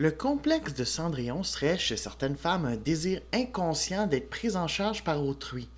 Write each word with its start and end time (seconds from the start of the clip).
Le 0.00 0.10
complexe 0.10 0.72
de 0.72 0.84
Cendrillon 0.84 1.42
serait 1.42 1.76
chez 1.76 1.98
certaines 1.98 2.38
femmes 2.38 2.64
un 2.64 2.76
désir 2.76 3.20
inconscient 3.34 4.06
d'être 4.06 4.30
prise 4.30 4.56
en 4.56 4.66
charge 4.66 5.04
par 5.04 5.22
autrui. 5.22 5.68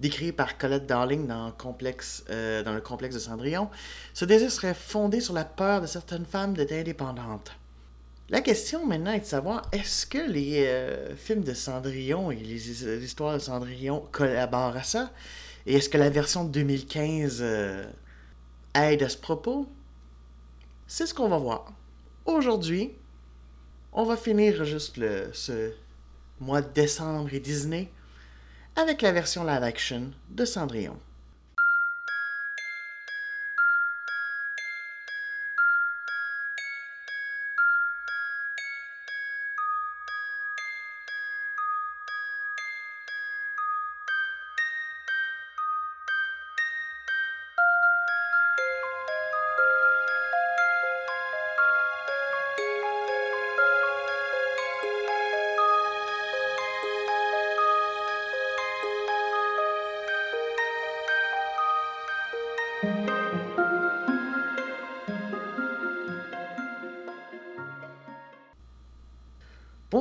Décrit 0.00 0.32
par 0.32 0.56
Colette 0.56 0.86
Darling 0.86 1.26
dans, 1.26 1.50
complexe, 1.50 2.24
euh, 2.30 2.62
dans 2.62 2.72
le 2.72 2.80
complexe 2.80 3.14
de 3.14 3.20
Cendrillon, 3.20 3.68
ce 4.14 4.24
désir 4.24 4.50
serait 4.50 4.72
fondé 4.72 5.20
sur 5.20 5.34
la 5.34 5.44
peur 5.44 5.82
de 5.82 5.86
certaines 5.86 6.24
femmes 6.24 6.54
d'être 6.54 6.72
indépendantes. 6.72 7.52
La 8.30 8.40
question 8.40 8.86
maintenant 8.86 9.12
est 9.12 9.20
de 9.20 9.26
savoir 9.26 9.60
est-ce 9.72 10.06
que 10.06 10.16
les 10.16 10.64
euh, 10.66 11.14
films 11.14 11.44
de 11.44 11.52
Cendrillon 11.52 12.30
et 12.30 12.36
les, 12.36 13.04
histoires 13.04 13.34
de 13.34 13.38
Cendrillon 13.38 14.02
collaborent 14.12 14.78
à 14.78 14.82
ça? 14.82 15.10
Et 15.66 15.74
est-ce 15.74 15.90
que 15.90 15.98
la 15.98 16.08
version 16.08 16.44
de 16.44 16.52
2015 16.52 17.40
euh, 17.42 17.84
aide 18.74 19.02
à 19.02 19.10
ce 19.10 19.18
propos? 19.18 19.68
C'est 20.86 21.04
ce 21.04 21.12
qu'on 21.12 21.28
va 21.28 21.36
voir. 21.36 21.70
Aujourd'hui, 22.24 22.94
on 23.92 24.04
va 24.04 24.16
finir 24.16 24.64
juste 24.64 25.00
ce 25.32 25.72
mois 26.40 26.62
de 26.62 26.72
décembre 26.72 27.32
et 27.32 27.40
Disney 27.40 27.90
avec 28.76 29.02
la 29.02 29.12
version 29.12 29.44
live 29.44 29.62
action 29.62 30.12
de 30.30 30.44
Cendrillon. 30.44 30.96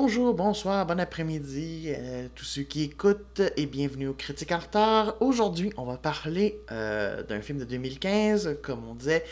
Bonjour, 0.08 0.34
bonsoir, 0.34 0.86
bon 0.86 1.02
après-midi, 1.02 1.88
euh, 1.88 2.30
tous 2.34 2.46
ceux 2.46 2.62
qui 2.62 2.84
écoutent 2.84 3.42
et 3.58 3.66
bienvenue 3.66 4.08
au 4.08 4.14
Critique 4.14 4.54
en 4.54 4.60
retard. 4.60 5.16
Aujourd'hui, 5.20 5.74
on 5.76 5.84
va 5.84 5.98
parler 5.98 6.62
euh, 6.72 7.24
d'un 7.24 7.42
film 7.42 7.60
de 7.60 7.66
2015, 7.66 8.60
comme 8.64 8.88
on 8.88 8.96
disait, 8.96 9.26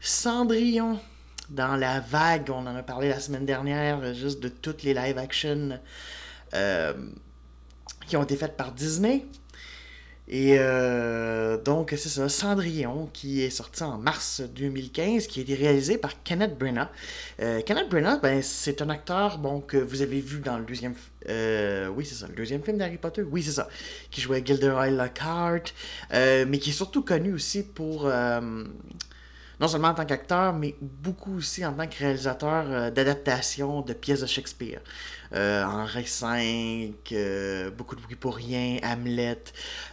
Cendrillon. 0.00 1.00
Dans 1.48 1.76
la 1.76 2.00
vague, 2.00 2.50
on 2.50 2.66
en 2.66 2.76
a 2.76 2.82
parlé 2.82 3.08
la 3.08 3.20
semaine 3.20 3.46
dernière, 3.46 4.12
juste 4.12 4.40
de 4.40 4.50
toutes 4.50 4.82
les 4.82 4.92
live-action 4.92 5.80
euh, 6.52 6.92
qui 8.06 8.18
ont 8.18 8.22
été 8.22 8.36
faites 8.36 8.58
par 8.58 8.72
Disney. 8.72 9.24
Et 10.30 10.56
euh, 10.58 11.56
donc, 11.56 11.94
c'est 11.96 12.10
ça, 12.10 12.28
Cendrillon, 12.28 13.08
qui 13.14 13.42
est 13.42 13.50
sorti 13.50 13.82
en 13.82 13.96
mars 13.96 14.42
2015, 14.54 15.26
qui 15.26 15.40
a 15.40 15.42
été 15.42 15.54
réalisé 15.54 15.96
par 15.96 16.22
Kenneth 16.22 16.58
Branagh. 16.58 16.88
Euh, 17.40 17.62
Kenneth 17.62 17.88
Branagh, 17.88 18.20
ben, 18.20 18.42
c'est 18.42 18.82
un 18.82 18.90
acteur 18.90 19.38
bon, 19.38 19.60
que 19.60 19.78
vous 19.78 20.02
avez 20.02 20.20
vu 20.20 20.40
dans 20.40 20.58
le 20.58 20.64
deuxième... 20.66 20.94
Euh, 21.30 21.88
oui, 21.88 22.04
c'est 22.04 22.14
ça, 22.14 22.28
le 22.28 22.34
deuxième 22.34 22.62
film 22.62 22.76
d'Harry 22.76 22.98
Potter. 22.98 23.22
Oui, 23.22 23.42
c'est 23.42 23.52
ça. 23.52 23.68
Qui 24.10 24.20
jouait 24.20 24.42
Gilderoy 24.44 24.90
Lockhart, 24.90 25.72
mais 26.12 26.58
qui 26.58 26.70
est 26.70 26.74
surtout 26.74 27.02
connu 27.02 27.32
aussi 27.32 27.62
pour 27.62 28.10
non 29.60 29.68
seulement 29.68 29.88
en 29.88 29.94
tant 29.94 30.04
qu'acteur, 30.04 30.52
mais 30.52 30.74
beaucoup 30.80 31.36
aussi 31.36 31.64
en 31.64 31.72
tant 31.72 31.86
que 31.86 31.98
réalisateur 31.98 32.64
euh, 32.68 32.90
d'adaptation 32.90 33.82
de 33.82 33.92
pièces 33.92 34.20
de 34.20 34.26
Shakespeare. 34.26 34.80
Euh, 35.34 35.62
Henri 35.62 36.04
V, 36.04 36.94
euh, 37.12 37.70
Beaucoup 37.70 37.96
de 37.96 38.00
bruit 38.00 38.16
pour 38.16 38.36
rien, 38.36 38.78
Hamlet. 38.82 39.38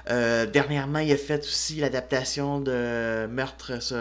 Euh, 0.09 0.45
dernièrement, 0.45 0.99
il 0.99 1.11
a 1.11 1.17
fait 1.17 1.39
aussi 1.39 1.75
l'adaptation 1.77 2.61
de 2.61 3.27
Meurtre 3.27 3.81
sur 3.81 3.97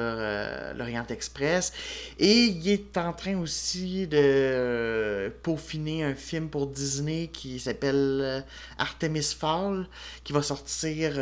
l'Orient 0.76 1.06
Express. 1.08 1.72
Et 2.18 2.44
il 2.44 2.68
est 2.68 2.96
en 2.96 3.12
train 3.12 3.36
aussi 3.38 4.06
de 4.06 5.32
peaufiner 5.42 6.04
un 6.04 6.14
film 6.14 6.48
pour 6.48 6.68
Disney 6.68 7.28
qui 7.32 7.58
s'appelle 7.58 8.44
Artemis 8.78 9.34
Fall, 9.38 9.88
qui 10.22 10.32
va 10.32 10.42
sortir 10.42 11.14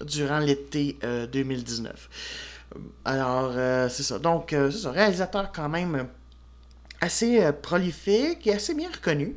durant 0.00 0.40
l'été 0.40 0.98
2019. 1.32 2.08
Alors, 3.04 3.52
euh, 3.56 3.88
c'est 3.88 4.02
ça. 4.02 4.18
Donc, 4.18 4.52
euh, 4.52 4.70
c'est 4.70 4.78
ça. 4.78 4.90
Réalisateur 4.90 5.50
quand 5.52 5.68
même 5.68 6.08
assez 7.00 7.42
euh, 7.42 7.52
prolifique 7.52 8.46
et 8.46 8.54
assez 8.54 8.74
bien 8.74 8.90
reconnu. 8.90 9.36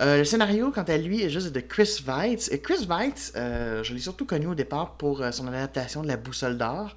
le 0.00 0.24
scénario, 0.24 0.70
quant 0.72 0.82
à 0.82 0.96
lui, 0.96 1.22
est 1.22 1.30
juste 1.30 1.52
de 1.52 1.60
Chris 1.60 2.02
Weitz. 2.06 2.50
Et 2.50 2.60
Chris 2.60 2.86
Weitz, 2.88 3.32
je 3.36 3.92
l'ai 3.92 4.00
surtout 4.00 4.24
connu 4.26 4.46
au 4.46 4.54
départ 4.54 4.96
pour 4.96 5.22
son 5.32 5.46
adaptation 5.46 6.02
de 6.02 6.08
La 6.08 6.16
Boussole 6.16 6.58
d'Or, 6.58 6.96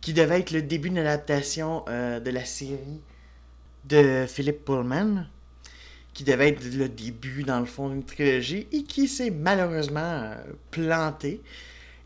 qui 0.00 0.12
devait 0.12 0.40
être 0.40 0.52
le 0.52 0.62
début 0.62 0.90
d'une 0.90 0.98
adaptation 0.98 1.84
de 1.88 2.30
la 2.30 2.44
série 2.44 3.00
de 3.86 4.26
Philip 4.28 4.64
Pullman, 4.64 5.24
qui 6.12 6.22
devait 6.22 6.50
être 6.50 6.62
le 6.64 6.88
début, 6.88 7.42
dans 7.42 7.58
le 7.58 7.66
fond, 7.66 7.88
d'une 7.88 8.04
trilogie, 8.04 8.68
et 8.70 8.84
qui 8.84 9.08
s'est 9.08 9.30
malheureusement 9.30 10.34
planté. 10.70 11.40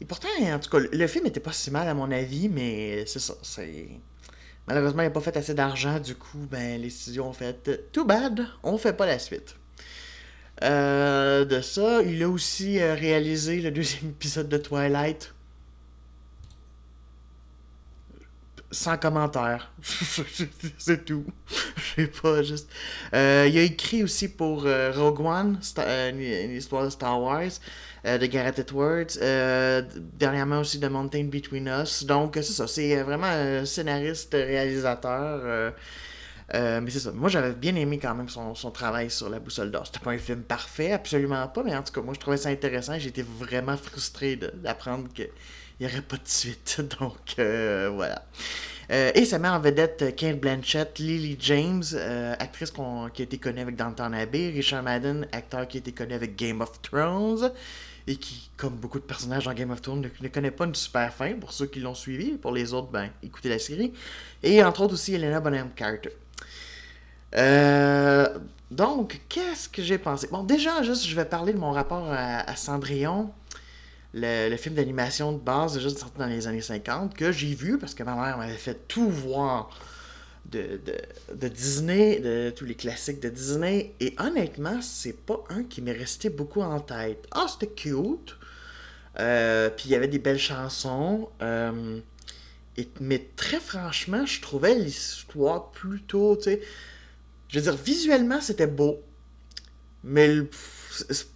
Et 0.02 0.04
pourtant, 0.04 0.26
en 0.42 0.58
tout 0.58 0.68
cas, 0.68 0.80
le 0.80 1.06
film 1.06 1.26
n'était 1.26 1.38
pas 1.38 1.52
si 1.52 1.70
mal 1.70 1.86
à 1.86 1.94
mon 1.94 2.10
avis, 2.10 2.48
mais 2.48 3.06
c'est 3.06 3.20
ça. 3.20 3.34
Malheureusement, 4.66 5.02
il 5.02 5.06
n'a 5.06 5.10
pas 5.12 5.20
fait 5.20 5.36
assez 5.36 5.54
d'argent, 5.54 6.00
du 6.00 6.16
coup, 6.16 6.44
ben, 6.50 6.82
les 6.82 6.90
studios 6.90 7.22
ont 7.22 7.32
fait 7.32 7.92
Too 7.92 8.04
bad, 8.04 8.44
on 8.64 8.78
fait 8.78 8.94
pas 8.94 9.06
la 9.06 9.20
suite. 9.20 9.54
Euh, 10.64 11.44
de 11.44 11.60
ça, 11.60 12.02
il 12.02 12.20
a 12.24 12.28
aussi 12.28 12.80
euh, 12.80 12.94
réalisé 12.94 13.60
le 13.60 13.70
deuxième 13.70 14.10
épisode 14.10 14.48
de 14.48 14.56
Twilight. 14.56 15.32
Sans 18.72 18.98
commentaire. 18.98 19.70
c'est 20.78 21.04
tout. 21.04 21.26
Je 21.76 22.02
sais 22.02 22.06
pas, 22.08 22.42
juste. 22.42 22.68
Euh, 23.14 23.46
il 23.48 23.56
a 23.56 23.62
écrit 23.62 24.02
aussi 24.02 24.26
pour 24.26 24.62
Rogue 24.64 25.20
One, 25.20 25.60
une, 25.78 26.56
histoire 26.56 26.86
de 26.86 26.90
Star 26.90 27.22
Wars. 27.22 27.52
Euh, 28.04 28.18
de 28.18 28.26
Gareth 28.26 28.58
Edwards. 28.58 29.16
Euh, 29.20 29.82
dernièrement 30.18 30.60
aussi 30.60 30.78
de 30.78 30.88
Mountain 30.88 31.24
Between 31.24 31.68
Us. 31.68 32.04
Donc, 32.04 32.34
c'est 32.34 32.42
ça. 32.42 32.66
C'est 32.66 33.00
vraiment 33.02 33.28
un 33.28 33.64
scénariste, 33.64 34.32
réalisateur. 34.32 35.72
Euh, 36.54 36.80
mais 36.80 36.90
c'est 36.90 36.98
ça. 36.98 37.12
Moi, 37.12 37.28
j'avais 37.28 37.52
bien 37.52 37.76
aimé 37.76 38.00
quand 38.02 38.14
même 38.14 38.28
son, 38.28 38.56
son 38.56 38.72
travail 38.72 39.08
sur 39.08 39.30
La 39.30 39.38
Boussole 39.38 39.70
d'Or. 39.70 39.86
C'était 39.86 40.00
pas 40.00 40.10
un 40.10 40.18
film 40.18 40.42
parfait, 40.42 40.90
absolument 40.90 41.46
pas. 41.46 41.62
Mais 41.62 41.76
en 41.76 41.82
tout 41.82 41.92
cas, 41.92 42.00
moi, 42.00 42.12
je 42.14 42.18
trouvais 42.18 42.38
ça 42.38 42.48
intéressant. 42.48 42.98
J'étais 42.98 43.22
vraiment 43.22 43.76
frustré 43.76 44.34
d'apprendre 44.36 45.08
qu'il 45.12 45.28
n'y 45.80 45.86
aurait 45.86 46.02
pas 46.02 46.16
de 46.16 46.26
suite. 46.26 46.80
Donc, 47.00 47.36
voilà. 47.36 48.24
et 48.90 49.24
ça 49.24 49.38
met 49.38 49.48
en 49.48 49.60
vedette 49.60 50.16
Kate 50.16 50.40
Blanchett, 50.40 50.98
Lily 50.98 51.36
James, 51.38 51.84
actrice 52.40 52.72
qui 52.72 53.22
a 53.22 53.24
été 53.24 53.38
connue 53.38 53.60
avec 53.60 53.76
Downton 53.76 54.12
Abbey, 54.12 54.50
Richard 54.50 54.82
Madden, 54.82 55.28
acteur 55.30 55.68
qui 55.68 55.76
a 55.76 55.80
été 55.80 55.92
connu 55.92 56.14
avec 56.14 56.34
Game 56.36 56.60
of 56.60 56.82
Thrones, 56.82 57.52
et 58.06 58.16
qui, 58.16 58.50
comme 58.56 58.74
beaucoup 58.74 58.98
de 58.98 59.04
personnages 59.04 59.44
dans 59.44 59.54
Game 59.54 59.70
of 59.70 59.80
Thrones, 59.80 60.08
ne, 60.20 60.28
connaît 60.28 60.50
pas 60.50 60.64
une 60.64 60.74
super 60.74 61.12
fin 61.12 61.34
pour 61.34 61.52
ceux 61.52 61.66
qui 61.66 61.80
l'ont 61.80 61.94
suivi. 61.94 62.32
Pour 62.32 62.52
les 62.52 62.72
autres, 62.72 62.88
ben, 62.90 63.10
écoutez 63.22 63.48
la 63.48 63.58
série. 63.58 63.92
Et 64.42 64.62
entre 64.64 64.82
autres 64.82 64.94
aussi 64.94 65.14
Elena 65.14 65.40
Bonham 65.40 65.70
Carter. 65.74 66.10
Euh, 67.34 68.38
donc, 68.70 69.20
qu'est-ce 69.28 69.68
que 69.68 69.82
j'ai 69.82 69.98
pensé? 69.98 70.28
Bon, 70.30 70.42
déjà, 70.42 70.82
juste, 70.82 71.06
je 71.06 71.14
vais 71.14 71.24
parler 71.24 71.52
de 71.52 71.58
mon 71.58 71.72
rapport 71.72 72.06
à, 72.10 72.56
Cendrillon, 72.56 73.30
le, 74.14 74.56
film 74.56 74.74
d'animation 74.74 75.32
de 75.32 75.38
base, 75.38 75.78
juste 75.78 75.98
sorti 75.98 76.18
dans 76.18 76.26
les 76.26 76.46
années 76.46 76.60
50, 76.60 77.14
que 77.14 77.32
j'ai 77.32 77.54
vu 77.54 77.78
parce 77.78 77.94
que 77.94 78.02
ma 78.02 78.14
mère 78.14 78.38
m'avait 78.38 78.54
fait 78.54 78.88
tout 78.88 79.08
voir 79.08 79.70
de, 80.52 80.80
de, 81.34 81.48
Disney, 81.48 82.20
de 82.20 82.50
tous 82.50 82.64
les 82.64 82.74
classiques 82.74 83.20
de 83.20 83.28
Disney. 83.28 83.94
Et 84.00 84.14
honnêtement, 84.18 84.80
c'est 84.82 85.16
pas 85.16 85.42
un 85.48 85.64
qui 85.64 85.82
m'est 85.82 85.92
resté 85.92 86.28
beaucoup 86.30 86.60
en 86.60 86.80
tête. 86.80 87.26
Ah, 87.30 87.46
c'était 87.48 87.72
cute. 87.72 88.36
Euh, 89.18 89.70
puis 89.70 89.86
il 89.86 89.92
y 89.92 89.94
avait 89.94 90.08
des 90.08 90.18
belles 90.18 90.38
chansons. 90.38 91.30
Euh, 91.42 92.00
mais 93.00 93.28
très 93.36 93.60
franchement, 93.60 94.24
je 94.26 94.40
trouvais 94.40 94.74
l'histoire 94.74 95.70
plutôt, 95.72 96.36
tu 96.36 96.44
sais. 96.44 96.62
Je 97.48 97.58
veux 97.58 97.62
dire, 97.62 97.76
visuellement, 97.76 98.40
c'était 98.40 98.66
beau. 98.66 99.02
Mais 100.04 100.36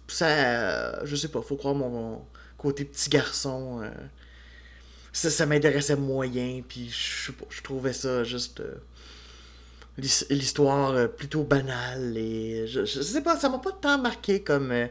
ça. 0.07 1.03
Je 1.05 1.15
sais 1.15 1.27
pas, 1.29 1.41
faut 1.41 1.57
croire 1.57 1.75
mon, 1.75 2.25
côté 2.57 2.85
petit 2.85 3.09
garçon. 3.09 3.81
Euh, 3.83 3.89
ça, 5.13 5.29
ça 5.29 5.45
m'intéressait 5.45 5.95
moyen, 5.95 6.61
puis 6.67 6.89
je, 6.89 7.31
je 7.49 7.61
trouvais 7.61 7.93
ça 7.93 8.23
juste 8.23 8.61
l'histoire 9.97 10.91
euh, 10.91 11.07
plutôt 11.07 11.43
banale 11.43 12.17
et 12.17 12.67
je, 12.67 12.85
je 12.85 13.01
sais 13.01 13.21
pas, 13.21 13.37
ça 13.37 13.49
m'a 13.49 13.57
pas 13.57 13.71
tant 13.71 13.97
marqué 13.97 14.41
comme 14.43 14.71
euh, 14.71 14.87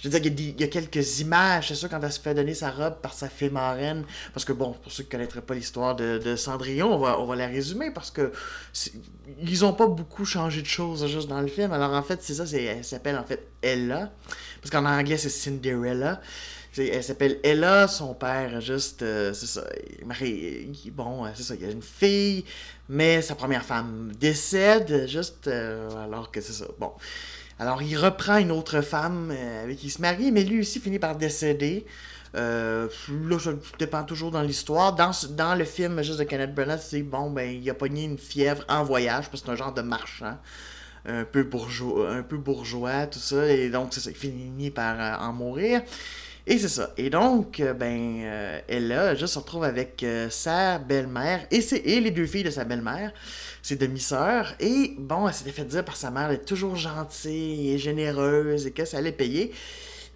je 0.00 0.08
veux 0.08 0.18
dire, 0.18 0.32
il 0.38 0.60
y, 0.60 0.64
a 0.64 0.68
quelques 0.68 1.20
images, 1.20 1.68
c'est 1.68 1.74
sûr, 1.74 1.90
quand 1.90 2.00
elle 2.02 2.10
se 2.10 2.20
fait 2.20 2.34
donner 2.34 2.54
sa 2.54 2.70
robe 2.70 2.96
par 3.02 3.12
sa 3.12 3.28
fée 3.28 3.50
marraine. 3.50 4.04
Parce 4.32 4.46
que, 4.46 4.54
bon, 4.54 4.72
pour 4.72 4.90
ceux 4.90 5.02
qui 5.02 5.08
ne 5.08 5.12
connaîtraient 5.12 5.42
pas 5.42 5.52
l'histoire 5.52 5.94
de, 5.94 6.36
Cendrillon, 6.36 6.94
on 6.94 6.98
va, 6.98 7.20
on 7.20 7.26
va 7.26 7.36
la 7.36 7.46
résumer 7.46 7.90
parce 7.90 8.10
que 8.10 8.32
ils 9.42 9.62
ont 9.62 9.74
pas 9.74 9.86
beaucoup 9.86 10.24
changé 10.24 10.62
de 10.62 10.66
choses 10.66 11.06
juste 11.06 11.28
dans 11.28 11.42
le 11.42 11.48
film. 11.48 11.72
Alors, 11.72 11.92
en 11.92 12.02
fait, 12.02 12.22
c'est 12.22 12.34
ça, 12.34 12.44
elle 12.56 12.82
s'appelle 12.82 13.18
en 13.18 13.24
fait 13.24 13.46
Ella. 13.60 14.10
Parce 14.62 14.70
qu'en 14.70 14.86
anglais, 14.86 15.18
c'est 15.18 15.28
Cinderella. 15.28 16.22
Elle 16.78 17.02
s'appelle 17.02 17.40
Ella, 17.42 17.88
son 17.88 18.14
père, 18.14 18.60
juste, 18.60 19.02
euh, 19.02 19.32
c'est 19.32 19.46
ça, 19.46 19.64
Marie, 20.06 20.70
bon, 20.92 21.24
c'est 21.34 21.42
ça, 21.42 21.54
il 21.56 21.62
y 21.62 21.64
a 21.64 21.70
une 21.70 21.82
fille, 21.82 22.44
mais 22.88 23.22
sa 23.22 23.34
première 23.34 23.64
femme 23.64 24.12
décède, 24.18 25.08
juste, 25.08 25.48
euh, 25.48 25.90
alors 26.04 26.30
que 26.30 26.40
c'est 26.40 26.52
ça, 26.52 26.66
bon. 26.78 26.92
Alors, 27.58 27.82
il 27.82 27.96
reprend 27.96 28.36
une 28.36 28.52
autre 28.52 28.82
femme 28.82 29.32
euh, 29.32 29.64
avec 29.64 29.78
qui 29.78 29.88
il 29.88 29.90
se 29.90 30.00
marie, 30.00 30.30
mais 30.30 30.44
lui 30.44 30.60
aussi 30.60 30.78
finit 30.78 31.00
par 31.00 31.16
décéder. 31.16 31.84
là, 32.34 32.88
ça 33.40 33.50
dépend 33.78 34.04
toujours 34.04 34.30
dans 34.30 34.40
l'histoire. 34.40 34.94
Dans, 34.94 35.10
dans 35.30 35.56
le 35.56 35.64
film 35.64 36.00
juste 36.02 36.20
de 36.20 36.24
Kenneth 36.24 36.54
Branagh, 36.54 36.78
c'est 36.80 37.02
bon, 37.02 37.30
ben, 37.30 37.50
il 37.50 37.68
a 37.68 37.74
pogné 37.74 38.04
une 38.04 38.16
fièvre 38.16 38.64
en 38.68 38.84
voyage, 38.84 39.28
parce 39.28 39.42
que 39.42 39.48
c'est 39.48 39.52
un 39.52 39.56
genre 39.56 39.74
de 39.74 39.82
marchand 39.82 40.38
un 41.04 41.24
peu 41.24 41.42
bourgeois, 41.42 42.12
un 42.12 42.22
peu 42.22 42.36
bourgeois, 42.36 43.06
tout 43.06 43.18
ça, 43.18 43.48
et 43.48 43.70
donc 43.70 43.92
ça, 43.92 44.08
il 44.08 44.16
finit 44.16 44.70
par 44.70 45.20
en 45.20 45.32
mourir. 45.32 45.82
Et 46.46 46.58
c'est 46.58 46.68
ça. 46.68 46.92
Et 46.96 47.10
donc, 47.10 47.60
euh, 47.60 47.74
ben, 47.74 48.22
euh, 48.22 48.60
elle 48.68 48.88
là, 48.88 49.14
juste 49.14 49.34
se 49.34 49.38
retrouve 49.38 49.64
avec 49.64 50.02
euh, 50.02 50.30
sa 50.30 50.78
belle-mère 50.78 51.46
et, 51.50 51.58
et 51.58 52.00
les 52.00 52.10
deux 52.10 52.26
filles 52.26 52.44
de 52.44 52.50
sa 52.50 52.64
belle-mère, 52.64 53.12
ses 53.62 53.76
demi-sœurs. 53.76 54.54
Et 54.58 54.94
bon, 54.98 55.28
elle 55.28 55.34
s'était 55.34 55.52
fait 55.52 55.64
dire 55.64 55.84
par 55.84 55.96
sa 55.96 56.10
mère 56.10 56.28
d'être 56.28 56.46
toujours 56.46 56.76
gentille 56.76 57.72
et 57.72 57.78
généreuse 57.78 58.66
et 58.66 58.72
que 58.72 58.84
ça 58.84 58.98
allait 58.98 59.12
payer. 59.12 59.52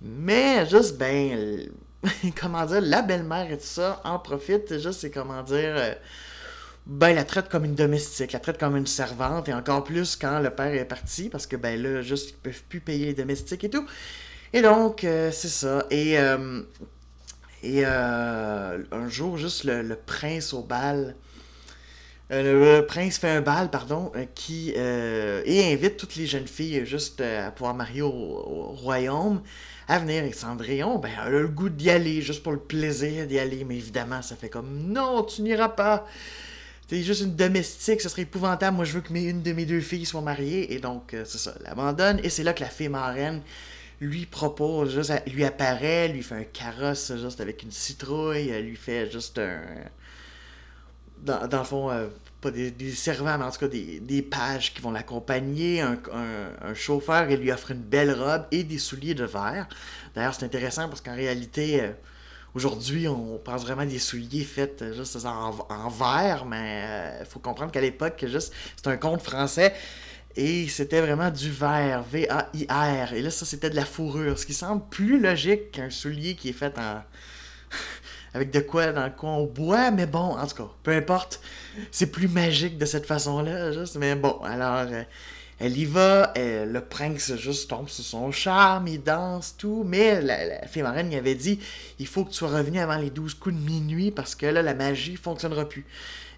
Mais 0.00 0.66
juste, 0.66 0.96
ben, 0.96 1.68
comment 2.40 2.64
dire, 2.64 2.80
la 2.80 3.02
belle-mère 3.02 3.50
et 3.52 3.58
tout 3.58 3.64
ça 3.64 4.00
en 4.04 4.18
profite. 4.18 4.78
Juste, 4.78 5.00
c'est 5.00 5.10
comment 5.10 5.42
dire. 5.42 5.96
ben, 6.86 7.14
la 7.14 7.24
traite 7.24 7.50
comme 7.50 7.66
une 7.66 7.74
domestique, 7.74 8.32
la 8.32 8.40
traite 8.40 8.58
comme 8.58 8.76
une 8.76 8.86
servante, 8.86 9.48
et 9.48 9.54
encore 9.54 9.84
plus 9.84 10.16
quand 10.16 10.40
le 10.40 10.50
père 10.50 10.72
est 10.74 10.84
parti, 10.86 11.28
parce 11.28 11.46
que, 11.46 11.56
ben 11.56 11.80
là, 11.82 12.00
juste, 12.02 12.30
ils 12.30 12.36
peuvent 12.36 12.62
plus 12.68 12.80
payer 12.80 13.06
les 13.06 13.14
domestiques 13.14 13.64
et 13.64 13.70
tout. 13.70 13.86
Et 14.54 14.62
donc, 14.62 15.02
euh, 15.02 15.32
c'est 15.32 15.48
ça. 15.48 15.84
Et, 15.90 16.16
euh, 16.16 16.62
et 17.64 17.82
euh, 17.84 18.78
un 18.92 19.08
jour, 19.08 19.36
juste 19.36 19.64
le, 19.64 19.96
prince 19.96 20.54
au 20.54 20.62
bal. 20.62 21.16
le 22.30 22.82
prince 22.82 23.18
fait 23.18 23.30
un 23.30 23.40
bal, 23.40 23.68
pardon, 23.68 24.12
qui 24.36 24.70
et 24.70 25.72
invite 25.72 25.96
toutes 25.96 26.14
les 26.14 26.26
jeunes 26.26 26.46
filles 26.46 26.86
juste 26.86 27.20
à 27.20 27.50
pouvoir 27.50 27.74
marier 27.74 28.02
au, 28.02 28.76
royaume 28.76 29.42
à 29.88 29.98
venir 29.98 30.22
avec 30.22 30.36
Cendrillon. 30.36 30.98
Ben, 30.98 31.10
elle 31.26 31.34
a 31.34 31.40
le 31.40 31.48
goût 31.48 31.68
d'y 31.68 31.90
aller, 31.90 32.22
juste 32.22 32.44
pour 32.44 32.52
le 32.52 32.60
plaisir 32.60 33.26
d'y 33.26 33.40
aller. 33.40 33.64
Mais 33.64 33.76
évidemment, 33.76 34.22
ça 34.22 34.36
fait 34.36 34.48
comme 34.48 34.84
non, 34.86 35.24
tu 35.24 35.42
n'iras 35.42 35.70
pas. 35.70 36.06
T'es 36.86 37.02
juste 37.02 37.22
une 37.22 37.34
domestique, 37.34 38.00
ce 38.00 38.08
serait 38.08 38.22
épouvantable. 38.22 38.76
Moi, 38.76 38.84
je 38.84 38.92
veux 38.92 39.00
que 39.00 39.12
mes, 39.12 39.24
une 39.24 39.42
de 39.42 39.52
mes 39.52 39.64
deux 39.64 39.80
filles 39.80 40.06
soit 40.06 40.20
mariée. 40.20 40.72
Et 40.72 40.78
donc, 40.78 41.16
c'est 41.24 41.38
ça, 41.38 41.54
l'abandonne. 41.64 42.20
Et 42.22 42.28
c'est 42.28 42.44
là 42.44 42.52
que 42.52 42.60
la 42.60 42.68
fée 42.68 42.88
marraine 42.88 43.42
lui 44.00 44.26
propose, 44.26 44.94
juste, 44.94 45.12
lui 45.26 45.44
apparaît, 45.44 46.08
lui 46.08 46.22
fait 46.22 46.34
un 46.34 46.44
carrosse 46.44 47.12
juste 47.16 47.40
avec 47.40 47.62
une 47.62 47.70
citrouille, 47.70 48.50
lui 48.62 48.76
fait 48.76 49.10
juste 49.10 49.38
un. 49.38 49.60
Dans, 51.22 51.46
dans 51.46 51.58
le 51.60 51.64
fond, 51.64 51.90
euh, 51.90 52.08
pas 52.40 52.50
des, 52.50 52.70
des, 52.70 52.90
servants, 52.90 53.38
mais 53.38 53.44
en 53.44 53.50
tout 53.50 53.60
cas 53.60 53.68
des, 53.68 54.22
pages 54.22 54.74
qui 54.74 54.82
vont 54.82 54.90
l'accompagner, 54.90 55.80
un, 55.80 56.74
chauffeur, 56.74 57.30
et 57.30 57.36
lui 57.36 57.50
offre 57.50 57.70
une 57.70 57.80
belle 57.80 58.12
robe 58.12 58.44
et 58.50 58.62
des 58.64 58.78
souliers 58.78 59.14
de 59.14 59.24
verre. 59.24 59.66
D'ailleurs, 60.14 60.34
c'est 60.34 60.44
intéressant 60.44 60.88
parce 60.88 61.00
qu'en 61.00 61.14
réalité. 61.14 61.82
Euh, 61.82 61.92
aujourd'hui, 62.54 63.08
on 63.08 63.38
pense 63.38 63.62
vraiment 63.62 63.84
des 63.84 63.98
souliers 63.98 64.44
faits 64.44 64.80
euh, 64.82 64.94
juste 64.94 65.16
en, 65.24 65.56
en 65.68 65.88
verre, 65.88 66.44
mais 66.44 67.16
il 67.20 67.26
faut 67.26 67.40
comprendre 67.40 67.72
qu'à 67.72 67.80
l'époque, 67.80 68.24
juste 68.28 68.52
c'est 68.76 68.86
un 68.88 68.96
conte 68.96 69.22
français. 69.22 69.74
Et 70.36 70.68
c'était 70.68 71.00
vraiment 71.00 71.30
du 71.30 71.50
verre, 71.50 72.02
V-A-I-R. 72.10 73.12
Et 73.12 73.22
là, 73.22 73.30
ça, 73.30 73.44
c'était 73.44 73.70
de 73.70 73.76
la 73.76 73.84
fourrure. 73.84 74.38
Ce 74.38 74.46
qui 74.46 74.54
semble 74.54 74.82
plus 74.88 75.20
logique 75.20 75.72
qu'un 75.72 75.90
soulier 75.90 76.34
qui 76.34 76.48
est 76.48 76.52
fait 76.52 76.76
en. 76.78 77.02
avec 78.34 78.50
de 78.50 78.60
quoi 78.60 78.92
dans 78.92 79.04
le 79.04 79.12
coin 79.12 79.36
au 79.36 79.46
bois, 79.46 79.92
mais 79.92 80.06
bon, 80.06 80.36
en 80.36 80.46
tout 80.46 80.56
cas, 80.56 80.70
peu 80.82 80.90
importe. 80.90 81.40
C'est 81.92 82.10
plus 82.10 82.26
magique 82.26 82.78
de 82.78 82.84
cette 82.84 83.06
façon-là, 83.06 83.72
juste. 83.72 83.96
Mais 83.96 84.14
bon, 84.16 84.40
alors. 84.42 84.86
Euh, 84.90 85.02
elle 85.60 85.76
y 85.76 85.84
va, 85.84 86.32
le 86.36 86.78
prince 86.80 87.36
juste 87.36 87.70
tombe 87.70 87.88
sur 87.88 88.04
son 88.04 88.32
charme, 88.32 88.88
il 88.88 89.02
danse, 89.02 89.56
tout, 89.56 89.84
mais 89.86 90.20
la, 90.20 90.44
la 90.44 90.66
fée 90.66 90.82
marraine 90.82 91.12
il 91.12 91.18
avait 91.18 91.34
dit 91.34 91.60
il 91.98 92.06
faut 92.06 92.24
que 92.24 92.30
tu 92.30 92.36
sois 92.36 92.48
revenu 92.48 92.80
avant 92.80 92.96
les 92.96 93.10
12 93.10 93.34
coups 93.34 93.54
de 93.54 93.60
minuit 93.60 94.10
parce 94.10 94.34
que 94.34 94.46
là, 94.46 94.62
la 94.62 94.74
magie 94.74 95.16
fonctionnera 95.16 95.68
plus. 95.68 95.86